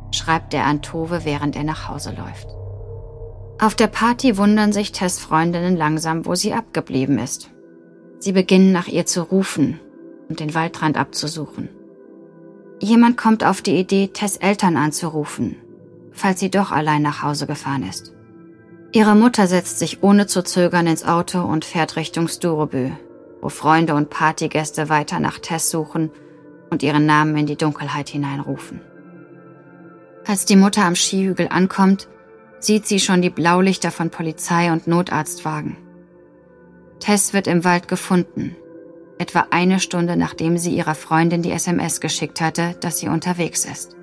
schreibt 0.09 0.55
er 0.55 0.65
an 0.65 0.81
Tove, 0.81 1.25
während 1.25 1.55
er 1.55 1.63
nach 1.63 1.87
Hause 1.87 2.09
läuft. 2.09 2.47
Auf 3.61 3.75
der 3.75 3.85
Party 3.85 4.35
wundern 4.35 4.73
sich 4.73 4.91
Tess 4.91 5.19
Freundinnen 5.19 5.77
langsam, 5.77 6.25
wo 6.25 6.33
sie 6.33 6.55
abgeblieben 6.55 7.19
ist. 7.19 7.51
Sie 8.17 8.31
beginnen 8.31 8.71
nach 8.71 8.87
ihr 8.87 9.05
zu 9.05 9.21
rufen 9.21 9.79
und 10.27 10.39
den 10.39 10.55
Waldrand 10.55 10.97
abzusuchen. 10.97 11.69
Jemand 12.79 13.15
kommt 13.15 13.43
auf 13.43 13.61
die 13.61 13.77
Idee, 13.77 14.07
Tess 14.07 14.37
Eltern 14.37 14.75
anzurufen 14.75 15.57
falls 16.15 16.39
sie 16.39 16.49
doch 16.49 16.71
allein 16.71 17.01
nach 17.01 17.21
Hause 17.21 17.45
gefahren 17.45 17.87
ist. 17.87 18.13
Ihre 18.91 19.15
Mutter 19.15 19.47
setzt 19.47 19.77
sich 19.77 20.01
ohne 20.01 20.25
zu 20.25 20.43
zögern 20.43 20.87
ins 20.87 21.03
Auto 21.03 21.41
und 21.41 21.65
fährt 21.65 21.97
Richtung 21.97 22.27
Stureby, 22.27 22.93
wo 23.41 23.49
Freunde 23.49 23.93
und 23.93 24.09
Partygäste 24.09 24.89
weiter 24.89 25.19
nach 25.19 25.39
Tess 25.39 25.69
suchen 25.69 26.11
und 26.69 26.81
ihren 26.81 27.05
Namen 27.05 27.35
in 27.37 27.45
die 27.45 27.57
Dunkelheit 27.57 28.09
hineinrufen. 28.09 28.81
Als 30.25 30.45
die 30.45 30.55
Mutter 30.55 30.85
am 30.85 30.95
Skihügel 30.95 31.49
ankommt, 31.49 32.07
sieht 32.59 32.87
sie 32.87 32.99
schon 32.99 33.21
die 33.21 33.29
Blaulichter 33.29 33.91
von 33.91 34.09
Polizei 34.09 34.71
und 34.71 34.87
Notarztwagen. 34.87 35.77
Tess 36.99 37.33
wird 37.33 37.47
im 37.47 37.63
Wald 37.63 37.87
gefunden, 37.87 38.55
etwa 39.19 39.47
eine 39.51 39.79
Stunde 39.79 40.15
nachdem 40.15 40.57
sie 40.57 40.75
ihrer 40.75 40.95
Freundin 40.95 41.41
die 41.41 41.51
SMS 41.51 41.99
geschickt 41.99 42.41
hatte, 42.41 42.75
dass 42.79 42.99
sie 42.99 43.09
unterwegs 43.09 43.65
ist. 43.65 43.95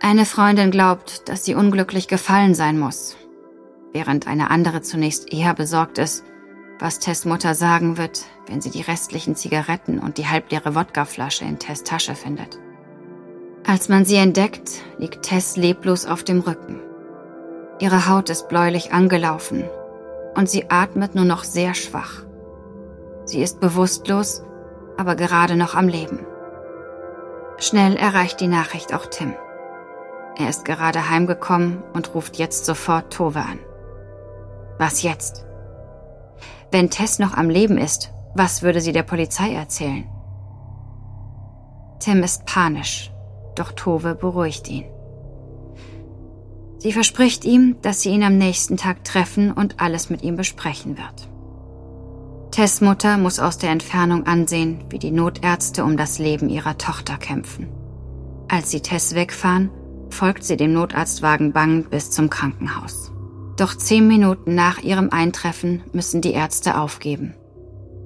Eine 0.00 0.26
Freundin 0.26 0.70
glaubt, 0.70 1.28
dass 1.28 1.44
sie 1.44 1.54
unglücklich 1.54 2.06
gefallen 2.06 2.54
sein 2.54 2.78
muss, 2.78 3.16
während 3.92 4.28
eine 4.28 4.50
andere 4.50 4.80
zunächst 4.80 5.32
eher 5.32 5.54
besorgt 5.54 5.98
ist, 5.98 6.24
was 6.78 7.00
Tess 7.00 7.24
Mutter 7.24 7.54
sagen 7.54 7.98
wird, 7.98 8.24
wenn 8.46 8.60
sie 8.60 8.70
die 8.70 8.82
restlichen 8.82 9.34
Zigaretten 9.34 9.98
und 9.98 10.16
die 10.18 10.26
halbleere 10.28 10.76
Wodkaflasche 10.76 11.44
in 11.44 11.58
Tess 11.58 11.82
Tasche 11.82 12.14
findet. 12.14 12.58
Als 13.66 13.88
man 13.88 14.04
sie 14.04 14.16
entdeckt, 14.16 14.70
liegt 14.98 15.24
Tess 15.24 15.56
leblos 15.56 16.06
auf 16.06 16.22
dem 16.22 16.40
Rücken. 16.40 16.80
Ihre 17.80 18.08
Haut 18.08 18.30
ist 18.30 18.48
bläulich 18.48 18.92
angelaufen 18.92 19.64
und 20.36 20.48
sie 20.48 20.70
atmet 20.70 21.16
nur 21.16 21.24
noch 21.24 21.42
sehr 21.42 21.74
schwach. 21.74 22.22
Sie 23.24 23.42
ist 23.42 23.58
bewusstlos, 23.58 24.42
aber 24.96 25.16
gerade 25.16 25.56
noch 25.56 25.74
am 25.74 25.88
Leben. 25.88 26.24
Schnell 27.58 27.96
erreicht 27.96 28.40
die 28.40 28.46
Nachricht 28.46 28.94
auch 28.94 29.06
Tim. 29.06 29.34
Er 30.38 30.48
ist 30.48 30.64
gerade 30.64 31.10
heimgekommen 31.10 31.82
und 31.94 32.14
ruft 32.14 32.38
jetzt 32.38 32.64
sofort 32.64 33.12
Tove 33.12 33.40
an. 33.40 33.58
Was 34.78 35.02
jetzt? 35.02 35.44
Wenn 36.70 36.90
Tess 36.90 37.18
noch 37.18 37.34
am 37.34 37.50
Leben 37.50 37.76
ist, 37.76 38.12
was 38.34 38.62
würde 38.62 38.80
sie 38.80 38.92
der 38.92 39.02
Polizei 39.02 39.52
erzählen? 39.52 40.08
Tim 41.98 42.22
ist 42.22 42.46
panisch, 42.46 43.10
doch 43.56 43.72
Tove 43.72 44.14
beruhigt 44.14 44.68
ihn. 44.68 44.84
Sie 46.78 46.92
verspricht 46.92 47.44
ihm, 47.44 47.76
dass 47.82 48.02
sie 48.02 48.10
ihn 48.10 48.22
am 48.22 48.38
nächsten 48.38 48.76
Tag 48.76 49.02
treffen 49.02 49.50
und 49.50 49.80
alles 49.80 50.08
mit 50.08 50.22
ihm 50.22 50.36
besprechen 50.36 50.96
wird. 50.96 51.28
Tess 52.52 52.80
Mutter 52.80 53.18
muss 53.18 53.40
aus 53.40 53.58
der 53.58 53.70
Entfernung 53.70 54.28
ansehen, 54.28 54.84
wie 54.88 55.00
die 55.00 55.10
Notärzte 55.10 55.82
um 55.82 55.96
das 55.96 56.20
Leben 56.20 56.48
ihrer 56.48 56.78
Tochter 56.78 57.16
kämpfen. 57.16 57.68
Als 58.48 58.70
sie 58.70 58.80
Tess 58.80 59.16
wegfahren, 59.16 59.70
folgt 60.14 60.44
sie 60.44 60.56
dem 60.56 60.72
Notarztwagen 60.72 61.52
bangend 61.52 61.90
bis 61.90 62.10
zum 62.10 62.30
Krankenhaus. 62.30 63.12
Doch 63.56 63.76
zehn 63.76 64.06
Minuten 64.06 64.54
nach 64.54 64.78
ihrem 64.78 65.10
Eintreffen 65.10 65.82
müssen 65.92 66.20
die 66.20 66.32
Ärzte 66.32 66.78
aufgeben. 66.78 67.34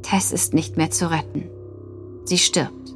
Tess 0.03 0.33
ist 0.33 0.55
nicht 0.55 0.77
mehr 0.77 0.91
zu 0.91 1.11
retten. 1.11 1.51
Sie 2.25 2.39
stirbt. 2.39 2.95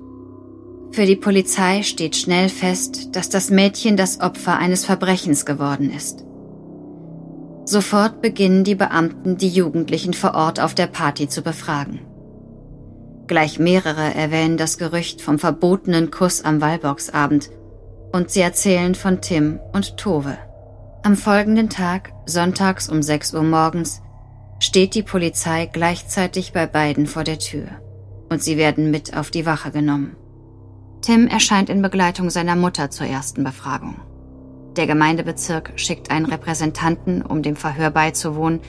Für 0.92 1.04
die 1.04 1.16
Polizei 1.16 1.82
steht 1.82 2.16
schnell 2.16 2.48
fest, 2.48 3.14
dass 3.14 3.28
das 3.28 3.50
Mädchen 3.50 3.96
das 3.96 4.20
Opfer 4.20 4.56
eines 4.56 4.84
Verbrechens 4.86 5.44
geworden 5.44 5.90
ist. 5.90 6.24
Sofort 7.66 8.22
beginnen 8.22 8.64
die 8.64 8.76
Beamten, 8.76 9.36
die 9.36 9.48
Jugendlichen 9.48 10.14
vor 10.14 10.34
Ort 10.34 10.60
auf 10.60 10.74
der 10.74 10.86
Party 10.86 11.28
zu 11.28 11.42
befragen. 11.42 12.00
Gleich 13.26 13.58
mehrere 13.58 14.14
erwähnen 14.14 14.56
das 14.56 14.78
Gerücht 14.78 15.20
vom 15.20 15.38
verbotenen 15.38 16.10
Kuss 16.10 16.44
am 16.44 16.60
Wallboxabend 16.60 17.50
und 18.16 18.31
sie 18.31 18.40
erzählen 18.40 18.94
von 18.94 19.20
Tim 19.20 19.61
und 19.74 19.98
Tove. 19.98 20.38
Am 21.02 21.16
folgenden 21.16 21.68
Tag, 21.68 22.14
sonntags 22.24 22.88
um 22.88 23.02
6 23.02 23.35
Uhr 23.35 23.42
morgens, 23.42 24.00
steht 24.59 24.94
die 24.94 25.02
Polizei 25.02 25.66
gleichzeitig 25.70 26.55
bei 26.55 26.66
beiden 26.66 27.07
vor 27.07 27.24
der 27.24 27.38
Tür 27.38 27.66
und 28.31 28.42
sie 28.42 28.57
werden 28.57 28.90
mit 28.90 29.14
auf 29.14 29.31
die 29.31 29.44
Wache 29.44 29.70
genommen. 29.70 30.16
Tim 31.02 31.29
erscheint 31.29 31.68
in 31.68 31.83
Begleitung 31.83 32.31
seiner 32.31 32.57
Mutter 32.57 32.90
zur 32.90 33.07
ersten 33.07 33.44
Befragung. 33.44 33.96
Der 34.76 34.87
Gemeindebezirk 34.87 35.74
schickt 35.76 36.11
einen 36.11 36.24
Repräsentanten, 36.24 37.20
um 37.20 37.42
dem 37.42 37.55
Verhör 37.55 37.90
beizuwohnen, 37.90 38.61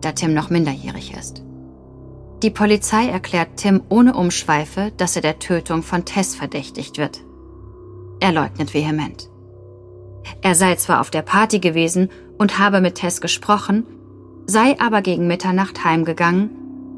da 0.00 0.12
Tim 0.12 0.34
noch 0.34 0.50
minderjährig 0.50 1.14
ist. 1.16 1.44
Die 2.42 2.50
Polizei 2.50 3.06
erklärt 3.06 3.50
Tim 3.56 3.82
ohne 3.88 4.14
Umschweife, 4.14 4.90
dass 4.96 5.14
er 5.14 5.22
der 5.22 5.38
Tötung 5.38 5.84
von 5.84 6.04
Tess 6.04 6.34
verdächtigt 6.34 6.98
wird. 6.98 7.20
Er 8.20 8.32
leugnet 8.32 8.74
vehement. 8.74 9.28
Er 10.42 10.54
sei 10.54 10.76
zwar 10.76 11.00
auf 11.00 11.10
der 11.10 11.22
Party 11.22 11.58
gewesen 11.58 12.10
und 12.38 12.58
habe 12.58 12.80
mit 12.80 12.96
Tess 12.96 13.20
gesprochen, 13.20 13.86
sei 14.46 14.78
aber 14.80 15.02
gegen 15.02 15.26
Mitternacht 15.26 15.84
heimgegangen, 15.84 16.50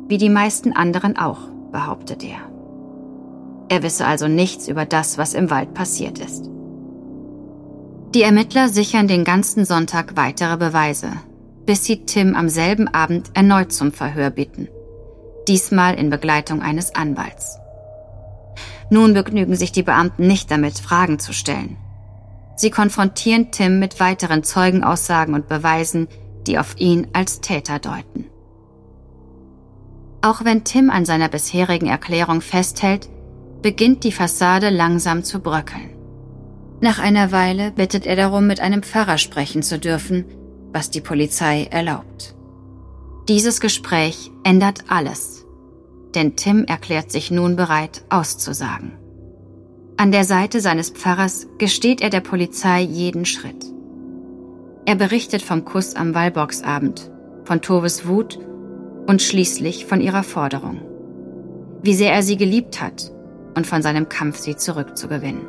wie 0.08 0.18
die 0.18 0.28
meisten 0.28 0.72
anderen 0.72 1.16
auch, 1.16 1.48
behauptet 1.70 2.24
er. 2.24 2.38
Er 3.68 3.82
wisse 3.82 4.04
also 4.04 4.28
nichts 4.28 4.68
über 4.68 4.85
das, 4.85 5.16
was 5.16 5.35
im 5.35 5.50
Wald 5.50 5.72
passiert 5.74 6.18
ist. 6.18 6.50
Die 8.14 8.22
Ermittler 8.22 8.68
sichern 8.68 9.08
den 9.08 9.24
ganzen 9.24 9.64
Sonntag 9.64 10.16
weitere 10.16 10.58
Beweise, 10.58 11.12
bis 11.64 11.85
sie 11.85 12.04
Tim 12.04 12.35
am 12.35 12.48
selben 12.50 12.88
Abend 12.88 13.30
erneut 13.35 13.72
zum 13.72 13.92
Verhör 13.92 14.28
bitten. 14.28 14.68
Diesmal 15.48 15.94
in 15.94 16.11
Begleitung 16.11 16.61
eines 16.61 16.94
Anwalts. 16.94 17.58
Nun 18.92 19.14
begnügen 19.14 19.57
sich 19.57 19.72
die 19.72 19.83
Beamten 19.83 20.26
nicht 20.26 20.50
damit, 20.50 20.78
Fragen 20.78 21.18
zu 21.18 21.33
stellen. 21.33 21.78
Sie 22.57 22.70
konfrontieren 22.70 23.50
Tim 23.50 23.78
mit 23.78 24.00
weiteren 24.00 24.42
Zeugenaussagen 24.42 25.35
und 25.35 25.48
Beweisen, 25.48 26.09
die 26.46 26.59
auf 26.59 26.78
ihn 26.78 27.07
als 27.14 27.40
Täter 27.40 27.78
deuten. 27.78 28.26
Auch 30.20 30.44
wenn 30.44 30.64
Tim 30.64 30.90
an 30.90 31.07
seiner 31.07 31.31
bisherigen 31.31 31.87
Erklärung 31.87 32.42
festhält, 32.42 33.09
beginnt 33.62 34.05
die 34.05 34.12
Fassade 34.12 34.68
langsam 34.68 35.24
zu 35.24 35.40
bröckeln. 35.40 35.96
Nach 36.83 36.98
einer 36.98 37.33
Weile 37.33 37.70
bittet 37.70 38.05
er 38.05 38.16
darum, 38.16 38.46
mit 38.46 38.61
einem 38.61 38.83
Pfarrer 38.83 39.16
sprechen 39.16 39.62
zu 39.62 39.78
dürfen, 39.78 40.26
was 40.70 40.90
die 40.90 41.00
Polizei 41.00 41.64
erlaubt. 41.70 42.35
Dieses 43.26 43.59
Gespräch 43.59 44.31
ändert 44.44 44.85
alles, 44.88 45.41
denn 46.14 46.37
Tim 46.37 46.64
erklärt 46.64 47.11
sich 47.11 47.31
nun 47.31 47.57
bereit, 47.57 48.05
auszusagen. 48.09 48.92
An 49.96 50.11
der 50.12 50.25
Seite 50.25 50.61
seines 50.61 50.90
Pfarrers 50.90 51.46
gesteht 51.59 52.01
er 52.01 52.11
der 52.11 52.20
Polizei 52.20 52.81
jeden 52.81 53.25
Schritt. 53.25 53.66
Er 54.85 54.96
berichtet 54.96 55.42
vom 55.42 55.64
Kuss 55.64 55.94
am 55.94 56.14
Wallboxabend, 56.14 57.11
von 57.44 57.61
Toves 57.61 58.07
Wut 58.07 58.38
und 59.07 59.22
schließlich 59.22 59.87
von 59.87 60.01
ihrer 60.01 60.22
Forderung. 60.22 60.81
Wie 61.83 61.94
sehr 61.94 62.12
er 62.12 62.22
sie 62.22 62.37
geliebt 62.37 62.81
hat 62.81 63.12
und 63.55 63.66
von 63.66 63.83
seinem 63.83 64.09
Kampf, 64.09 64.38
sie 64.38 64.57
zurückzugewinnen. 64.57 65.46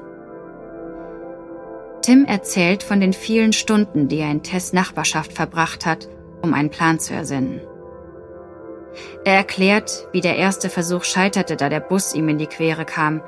Tim 2.02 2.26
erzählt 2.26 2.84
von 2.84 3.00
den 3.00 3.14
vielen 3.14 3.54
Stunden, 3.54 4.10
die 4.10 4.18
er 4.18 4.30
in 4.30 4.44
Tess 4.44 4.74
Nachbarschaft 4.74 5.32
verbracht 5.32 5.86
hat, 5.86 6.10
um 6.42 6.54
einen 6.54 6.70
Plan 6.70 7.00
zu 7.00 7.14
ersinnen. 7.14 7.62
Er 9.26 9.36
erklärt, 9.36 10.08
wie 10.12 10.22
der 10.22 10.38
erste 10.38 10.70
Versuch 10.70 11.04
scheiterte, 11.04 11.56
da 11.56 11.70
der 11.70 11.80
Bus 11.80 12.14
ihm 12.14 12.30
in 12.30 12.38
die 12.38 12.48
Quere 12.48 12.86
kam, 12.86 13.22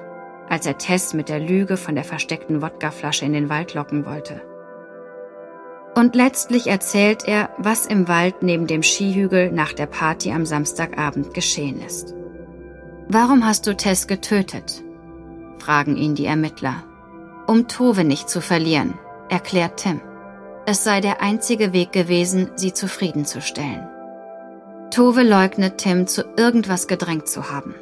als 0.50 0.66
er 0.66 0.78
Tess 0.78 1.14
mit 1.14 1.30
der 1.30 1.40
Lüge 1.40 1.78
von 1.78 1.96
der 1.96 2.04
versteckten 2.04 2.62
Wodkaflasche 2.62 3.26
in 3.26 3.34
den 3.34 3.50
Wald 3.50 3.74
locken 3.74 4.06
wollte. 4.06 4.42
Und 5.96 6.14
letztlich 6.14 6.68
erzählt 6.68 7.26
er, 7.26 7.50
was 7.58 7.86
im 7.86 8.08
Wald 8.08 8.44
neben 8.44 8.68
dem 8.68 8.84
Skihügel 8.84 9.52
nach 9.52 9.72
der 9.72 9.86
Party 9.86 10.32
am 10.32 10.46
Samstagabend 10.46 11.34
geschehen 11.34 11.82
ist. 11.82 12.14
Warum 13.08 13.46
hast 13.46 13.66
du 13.66 13.76
Tess 13.76 14.08
getötet? 14.08 14.84
fragen 15.60 15.96
ihn 15.96 16.16
die 16.16 16.26
Ermittler. 16.26 16.84
Um 17.48 17.68
Tove 17.68 18.04
nicht 18.04 18.30
zu 18.30 18.42
verlieren, 18.42 18.96
erklärt 19.30 19.78
Tim. 19.78 20.02
Es 20.66 20.84
sei 20.84 21.00
der 21.00 21.22
einzige 21.22 21.74
Weg 21.74 21.92
gewesen, 21.92 22.52
sie 22.56 22.74
zufriedenzustellen. 22.74 23.88
Tove 24.96 25.24
leugnet 25.24 25.80
Tim, 25.80 26.08
zu 26.08 26.24
irgendwas 26.38 26.88
gedrängt 26.88 27.28
zu 27.28 27.52
haben. 27.52 27.76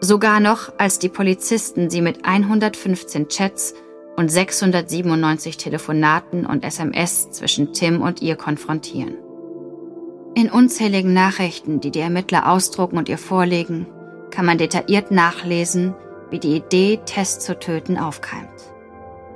Sogar 0.00 0.40
noch, 0.40 0.72
als 0.78 0.98
die 0.98 1.10
Polizisten 1.10 1.90
sie 1.90 2.00
mit 2.00 2.24
115 2.24 3.28
Chats 3.28 3.74
und 4.16 4.30
697 4.30 5.58
Telefonaten 5.58 6.46
und 6.46 6.64
SMS 6.64 7.30
zwischen 7.30 7.74
Tim 7.74 8.00
und 8.00 8.22
ihr 8.22 8.36
konfrontieren. 8.36 9.16
In 10.34 10.50
unzähligen 10.50 11.12
Nachrichten, 11.12 11.80
die 11.80 11.90
die 11.90 12.00
Ermittler 12.00 12.50
ausdrucken 12.50 12.96
und 12.96 13.10
ihr 13.10 13.18
vorlegen, 13.18 13.86
kann 14.30 14.46
man 14.46 14.56
detailliert 14.56 15.10
nachlesen, 15.10 15.94
wie 16.30 16.38
die 16.38 16.56
Idee, 16.56 17.00
Tess 17.04 17.38
zu 17.38 17.58
töten, 17.58 17.98
aufkeimt. 17.98 18.72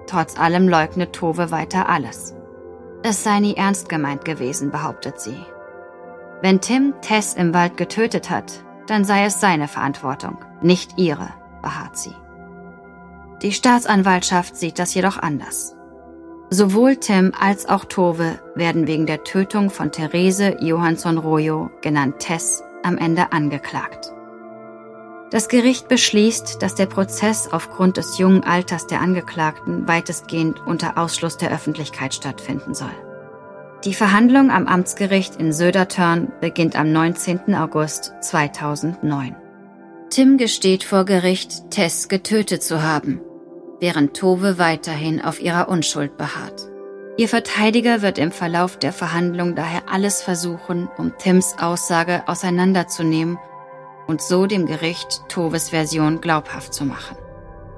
Trotz 0.07 0.41
allem 0.41 0.71
leugnet 0.71 1.13
Tove 1.13 1.51
weiter 1.51 1.87
alles. 1.87 2.35
Es 3.03 3.23
sei 3.23 3.41
nie 3.41 3.57
ernst 3.57 3.91
gemeint 3.91 4.25
gewesen, 4.25 4.71
behauptet 4.71 5.21
sie. 5.21 5.37
Wenn 6.43 6.61
Tim 6.61 6.95
Tess 7.03 7.35
im 7.35 7.53
Wald 7.53 7.77
getötet 7.77 8.31
hat, 8.31 8.65
dann 8.87 9.05
sei 9.05 9.25
es 9.25 9.41
seine 9.41 9.69
Verantwortung, 9.69 10.39
nicht 10.63 10.99
ihre, 10.99 11.29
beharrt 11.63 11.97
sie. 11.97 12.15
Die 13.43 13.53
Staatsanwaltschaft 13.53 14.57
sieht 14.57 14.79
das 14.79 14.95
jedoch 14.95 15.19
anders. 15.19 15.77
Sowohl 16.51 16.97
Tim 16.97 17.33
als 17.39 17.69
auch 17.69 17.85
Tove 17.85 18.41
werden 18.55 18.87
wegen 18.87 19.07
der 19.07 19.23
Tötung 19.23 19.71
von 19.71 19.93
Therese 19.93 20.57
Johansson 20.61 21.19
Rojo, 21.19 21.71
genannt 21.81 22.19
Tess, 22.19 22.63
am 22.83 22.99
Ende 22.99 23.33
angeklagt. 23.33 24.13
Das 25.31 25.49
Gericht 25.49 25.87
beschließt, 25.87 26.61
dass 26.61 26.75
der 26.75 26.87
Prozess 26.87 27.53
aufgrund 27.53 27.99
des 27.99 28.19
jungen 28.19 28.43
Alters 28.43 28.89
der 28.89 29.01
Angeklagten 29.01 29.87
weitestgehend 29.87 30.67
unter 30.67 30.99
Ausschluss 30.99 31.37
der 31.37 31.53
Öffentlichkeit 31.53 32.15
stattfinden 32.15 32.75
soll. 32.75 32.91
Die 33.85 33.95
Verhandlung 33.95 34.51
am 34.51 34.67
Amtsgericht 34.67 35.37
in 35.37 35.55
Södertörn 35.55 36.31
beginnt 36.43 36.79
am 36.79 36.93
19. 36.93 37.55
August 37.55 38.13
2009. 38.21 39.35
Tim 40.11 40.37
gesteht 40.37 40.85
vor 40.85 41.07
Gericht, 41.07 41.71
Tess 41.71 42.11
getötet 42.11 42.63
zu 42.63 42.83
haben, 42.83 43.23
während 43.81 44.15
Tove 44.15 44.59
weiterhin 44.59 45.23
auf 45.23 45.41
ihrer 45.41 45.71
Unschuld 45.71 46.19
beharrt. 46.19 46.69
Ihr 47.17 47.27
Verteidiger 47.27 48.03
wird 48.03 48.19
im 48.19 48.33
Verlauf 48.33 48.77
der 48.77 48.93
Verhandlung 48.93 49.55
daher 49.55 49.85
alles 49.91 50.21
versuchen, 50.21 50.91
um 50.99 51.17
Tims 51.17 51.55
Aussage 51.59 52.23
auseinanderzunehmen 52.27 53.39
und 54.07 54.21
so 54.21 54.45
dem 54.45 54.67
Gericht 54.67 55.23
Toves 55.31 55.71
Version 55.71 56.21
glaubhaft 56.21 56.75
zu 56.75 56.85
machen. 56.85 57.17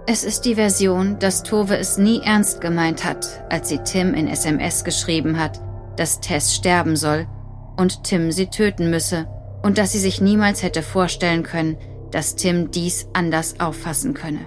Es 0.09 0.25
ist 0.25 0.47
die 0.47 0.57
Version, 0.57 1.21
dass 1.21 1.45
Tove 1.45 1.77
es 1.77 1.97
nie 1.97 2.23
ernst 2.25 2.61
gemeint 2.61 3.05
hat, 3.05 3.45
als 3.51 3.69
sie 3.69 3.79
Tim 3.79 4.15
in 4.15 4.27
SMS 4.27 4.83
geschrieben 4.83 5.39
hat, 5.39 5.61
dass 5.97 6.21
Tess 6.21 6.55
sterben 6.55 6.97
soll 6.97 7.27
und 7.77 8.05
Tim 8.05 8.33
sie 8.33 8.47
töten 8.47 8.91
müsse 8.91 9.27
und 9.63 9.79
dass 9.79 9.93
sie 9.93 9.99
sich 9.99 10.21
niemals 10.21 10.63
hätte 10.63 10.83
vorstellen 10.83 11.43
können, 11.43 11.77
dass 12.11 12.37
Tim 12.37 12.71
dies 12.71 13.07
anders 13.13 13.61
auffassen 13.61 14.15
könne. 14.15 14.47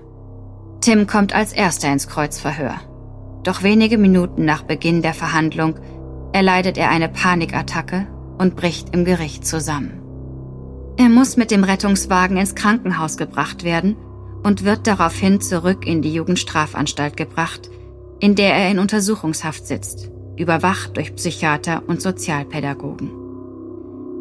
Tim 0.81 1.07
kommt 1.07 1.33
als 1.33 1.51
erster 1.53 1.91
ins 1.91 2.07
Kreuzverhör. 2.07 2.75
Doch 3.43 3.63
wenige 3.63 3.97
Minuten 3.97 4.45
nach 4.45 4.63
Beginn 4.63 5.01
der 5.01 5.13
Verhandlung 5.13 5.75
erleidet 6.33 6.77
er 6.77 6.89
eine 6.89 7.09
Panikattacke 7.09 8.07
und 8.37 8.55
bricht 8.55 8.93
im 8.93 9.05
Gericht 9.05 9.45
zusammen. 9.47 10.01
Er 10.97 11.09
muss 11.09 11.37
mit 11.37 11.51
dem 11.51 11.63
Rettungswagen 11.63 12.37
ins 12.37 12.55
Krankenhaus 12.55 13.17
gebracht 13.17 13.63
werden 13.63 13.95
und 14.43 14.63
wird 14.63 14.87
daraufhin 14.87 15.41
zurück 15.41 15.85
in 15.85 16.01
die 16.01 16.13
Jugendstrafanstalt 16.13 17.17
gebracht, 17.17 17.69
in 18.19 18.35
der 18.35 18.53
er 18.53 18.71
in 18.71 18.79
Untersuchungshaft 18.79 19.65
sitzt, 19.65 20.09
überwacht 20.37 20.97
durch 20.97 21.15
Psychiater 21.15 21.83
und 21.87 22.01
Sozialpädagogen. 22.01 23.11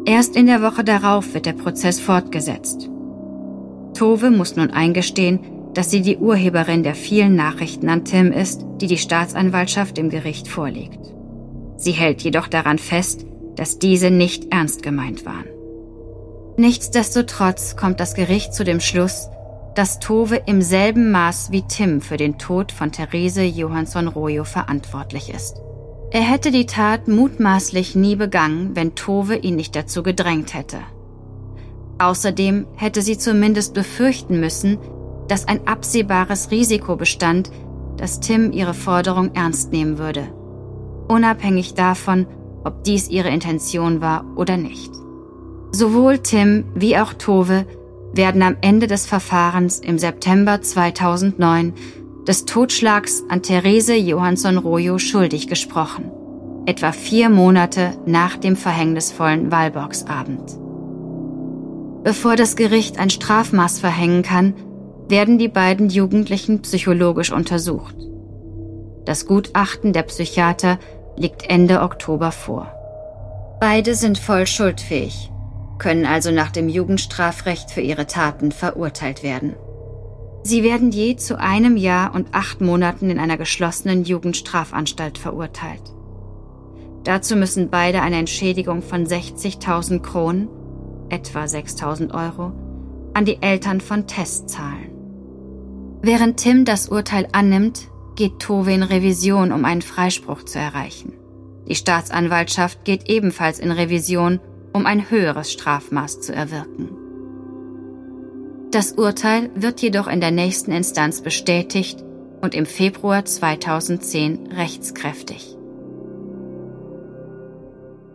Erst 0.05 0.35
in 0.35 0.45
der 0.45 0.61
Woche 0.61 0.83
darauf 0.83 1.33
wird 1.33 1.45
der 1.45 1.53
Prozess 1.53 1.99
fortgesetzt. 1.99 2.89
Tove 3.95 4.29
muss 4.29 4.55
nun 4.55 4.71
eingestehen, 4.71 5.39
dass 5.73 5.89
sie 5.89 6.01
die 6.01 6.17
Urheberin 6.17 6.83
der 6.83 6.95
vielen 6.95 7.35
Nachrichten 7.35 7.89
an 7.89 8.05
Tim 8.05 8.31
ist, 8.31 8.65
die 8.81 8.87
die 8.87 8.97
Staatsanwaltschaft 8.97 9.97
im 9.97 10.09
Gericht 10.09 10.47
vorlegt. 10.47 10.99
Sie 11.77 11.91
hält 11.91 12.21
jedoch 12.21 12.47
daran 12.47 12.77
fest, 12.77 13.25
dass 13.55 13.79
diese 13.79 14.11
nicht 14.11 14.53
ernst 14.53 14.83
gemeint 14.83 15.25
waren. 15.25 15.45
Nichtsdestotrotz 16.57 17.75
kommt 17.75 17.99
das 17.99 18.13
Gericht 18.13 18.53
zu 18.53 18.63
dem 18.63 18.79
Schluss, 18.79 19.29
dass 19.75 19.99
Tove 19.99 20.41
im 20.45 20.61
selben 20.61 21.11
Maß 21.11 21.51
wie 21.51 21.63
Tim 21.67 21.99
für 21.99 22.15
den 22.15 22.37
Tod 22.37 22.71
von 22.71 22.93
Therese 22.93 23.43
Johansson 23.43 24.07
Rojo 24.07 24.45
verantwortlich 24.45 25.33
ist. 25.33 25.61
Er 26.15 26.21
hätte 26.21 26.49
die 26.49 26.65
Tat 26.65 27.09
mutmaßlich 27.09 27.93
nie 27.93 28.15
begangen, 28.15 28.73
wenn 28.73 28.95
Tove 28.95 29.35
ihn 29.35 29.57
nicht 29.57 29.75
dazu 29.75 30.01
gedrängt 30.01 30.53
hätte. 30.53 30.77
Außerdem 31.99 32.67
hätte 32.77 33.01
sie 33.01 33.17
zumindest 33.17 33.73
befürchten 33.73 34.39
müssen, 34.39 34.77
dass 35.27 35.45
ein 35.45 35.67
absehbares 35.67 36.51
Risiko 36.51 36.95
bestand, 36.95 37.51
dass 37.97 38.21
Tim 38.21 38.53
ihre 38.53 38.73
Forderung 38.73 39.35
ernst 39.35 39.73
nehmen 39.73 39.97
würde, 39.97 40.29
unabhängig 41.09 41.73
davon, 41.73 42.27
ob 42.63 42.85
dies 42.85 43.09
ihre 43.09 43.27
Intention 43.27 43.99
war 43.99 44.23
oder 44.37 44.55
nicht. 44.55 44.93
Sowohl 45.73 46.19
Tim 46.19 46.63
wie 46.75 46.95
auch 46.95 47.11
Tove 47.11 47.65
werden 48.13 48.41
am 48.41 48.55
Ende 48.61 48.87
des 48.87 49.05
Verfahrens 49.05 49.79
im 49.79 49.99
September 49.99 50.61
2009 50.61 51.73
des 52.27 52.45
Totschlags 52.45 53.23
an 53.29 53.41
Therese 53.41 53.95
Johansson 53.95 54.57
Rojo 54.57 54.97
schuldig 54.97 55.47
gesprochen, 55.47 56.11
etwa 56.65 56.91
vier 56.91 57.29
Monate 57.29 57.93
nach 58.05 58.37
dem 58.37 58.55
verhängnisvollen 58.55 59.51
Walborgsabend. 59.51 60.59
Bevor 62.03 62.35
das 62.35 62.55
Gericht 62.55 62.99
ein 62.99 63.09
Strafmaß 63.09 63.79
verhängen 63.79 64.23
kann, 64.23 64.53
werden 65.07 65.37
die 65.37 65.47
beiden 65.47 65.89
Jugendlichen 65.89 66.61
psychologisch 66.61 67.31
untersucht. 67.31 67.95
Das 69.05 69.25
Gutachten 69.27 69.93
der 69.93 70.03
Psychiater 70.03 70.79
liegt 71.15 71.49
Ende 71.49 71.81
Oktober 71.81 72.31
vor. 72.31 72.71
Beide 73.59 73.95
sind 73.95 74.17
voll 74.17 74.47
schuldfähig, 74.47 75.31
können 75.77 76.05
also 76.05 76.31
nach 76.31 76.51
dem 76.51 76.69
Jugendstrafrecht 76.69 77.71
für 77.71 77.81
ihre 77.81 78.07
Taten 78.07 78.51
verurteilt 78.51 79.21
werden. 79.21 79.55
Sie 80.47 80.61
werden 80.61 80.91
je 80.91 81.15
zu 81.15 81.39
einem 81.39 81.75
Jahr 81.75 82.13
und 82.13 82.27
acht 82.35 82.61
Monaten 82.61 83.09
in 83.09 83.17
einer 83.17 83.35
geschlossenen 83.35 84.03
Jugendstrafanstalt 84.03 85.17
verurteilt. 85.17 85.81
Dazu 87.03 87.35
müssen 87.35 87.71
beide 87.71 88.03
eine 88.03 88.17
Entschädigung 88.17 88.83
von 88.83 89.07
60.000 89.07 90.01
Kronen, 90.03 90.47
etwa 91.09 91.45
6.000 91.45 92.13
Euro, 92.13 92.51
an 93.15 93.25
die 93.25 93.41
Eltern 93.41 93.81
von 93.81 94.05
Tess 94.05 94.45
zahlen. 94.45 94.91
Während 96.03 96.37
Tim 96.37 96.63
das 96.63 96.89
Urteil 96.89 97.27
annimmt, 97.31 97.87
geht 98.15 98.37
Tove 98.37 98.71
in 98.71 98.83
Revision, 98.83 99.51
um 99.51 99.65
einen 99.65 99.81
Freispruch 99.81 100.43
zu 100.43 100.59
erreichen. 100.59 101.13
Die 101.67 101.75
Staatsanwaltschaft 101.75 102.85
geht 102.85 103.09
ebenfalls 103.09 103.57
in 103.57 103.71
Revision, 103.71 104.39
um 104.73 104.85
ein 104.85 105.09
höheres 105.09 105.51
Strafmaß 105.51 106.21
zu 106.21 106.35
erwirken. 106.35 107.04
Das 108.75 108.91
Urteil 108.91 109.51
wird 109.55 109.81
jedoch 109.81 110.05
in 110.05 110.19
der 110.19 110.31
nächsten 110.31 110.73
Instanz 110.73 111.21
bestätigt 111.21 112.03
und 112.41 112.53
im 112.53 112.65
Februar 112.65 113.23
2010 113.23 114.51
rechtskräftig. 114.51 115.55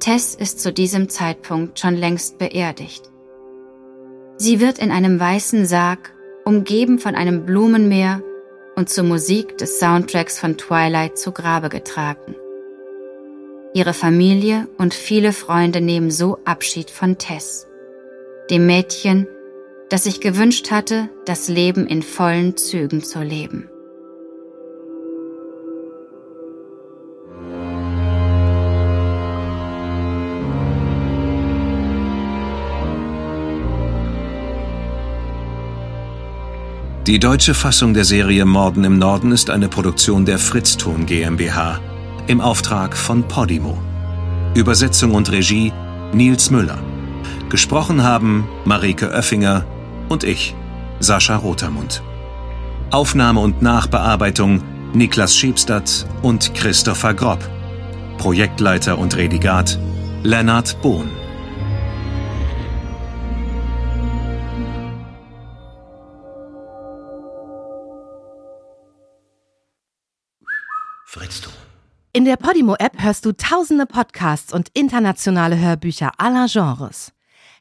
Tess 0.01 0.35
ist 0.35 0.61
zu 0.61 0.71
diesem 0.71 1.09
Zeitpunkt 1.09 1.79
schon 1.79 1.97
längst 1.97 2.37
beerdigt. 2.37 3.11
Sie 4.37 4.61
wird 4.61 4.79
in 4.79 4.91
einem 4.91 5.19
weißen 5.19 5.65
Sarg 5.65 6.13
umgeben 6.45 6.99
von 6.99 7.15
einem 7.15 7.47
Blumenmeer 7.47 8.23
und 8.77 8.91
zur 8.91 9.05
Musik 9.05 9.57
des 9.57 9.79
Soundtracks 9.79 10.39
von 10.39 10.59
Twilight 10.59 11.17
zu 11.17 11.33
Grabe 11.33 11.71
getragen. 11.71 12.37
Ihre 13.73 13.95
Familie 13.95 14.69
und 14.77 14.93
viele 14.93 15.33
Freunde 15.33 15.81
nehmen 15.81 16.11
so 16.11 16.37
Abschied 16.45 16.91
von 16.91 17.17
Tess, 17.17 17.67
dem 18.51 18.67
Mädchen, 18.67 19.27
das 19.91 20.05
sich 20.05 20.21
gewünscht 20.21 20.71
hatte, 20.71 21.11
das 21.27 21.49
Leben 21.49 21.87
in 21.87 22.03
vollen 22.03 22.57
Zügen 22.57 23.03
zu 23.03 23.23
leben. 23.23 23.69
Die 37.07 37.19
deutsche 37.19 37.55
Fassung 37.55 37.93
der 37.93 38.05
Serie 38.05 38.45
Morden 38.45 38.85
im 38.85 38.99
Norden 38.99 39.33
ist 39.33 39.51
eine 39.51 39.69
Produktion 39.69 40.25
der 40.25 40.39
Fritzton 40.39 41.07
GmbH 41.07 41.81
im 42.29 42.41
Auftrag 42.41 42.97
von 42.97 43.25
Podimo. 43.27 43.77
Übersetzung 44.55 45.15
und 45.15 45.33
Regie 45.33 45.73
Nils 46.13 46.51
Müller. 46.51 46.79
Gesprochen 47.49 48.05
haben 48.05 48.49
Marike 48.65 49.11
Oeffinger 49.11 49.65
und 50.11 50.25
ich, 50.25 50.55
Sascha 50.99 51.37
Rotermund. 51.37 52.03
Aufnahme 52.91 53.41
und 53.41 53.63
Nachbearbeitung 53.63 54.63
Niklas 54.93 55.35
Schiebstadt 55.35 56.07
und 56.21 56.53
Christopher 56.55 57.15
Grob. 57.15 57.39
Projektleiter 58.19 58.99
und 58.99 59.17
Redigat 59.17 59.79
Lennart 60.23 60.83
Bohn. 60.83 61.11
In 72.13 72.25
der 72.25 72.37
Podimo-App 72.37 73.01
hörst 73.01 73.25
du 73.25 73.33
tausende 73.33 73.87
Podcasts 73.87 74.53
und 74.53 74.69
internationale 74.75 75.57
Hörbücher 75.59 76.11
aller 76.19 76.49
Genres. 76.49 77.13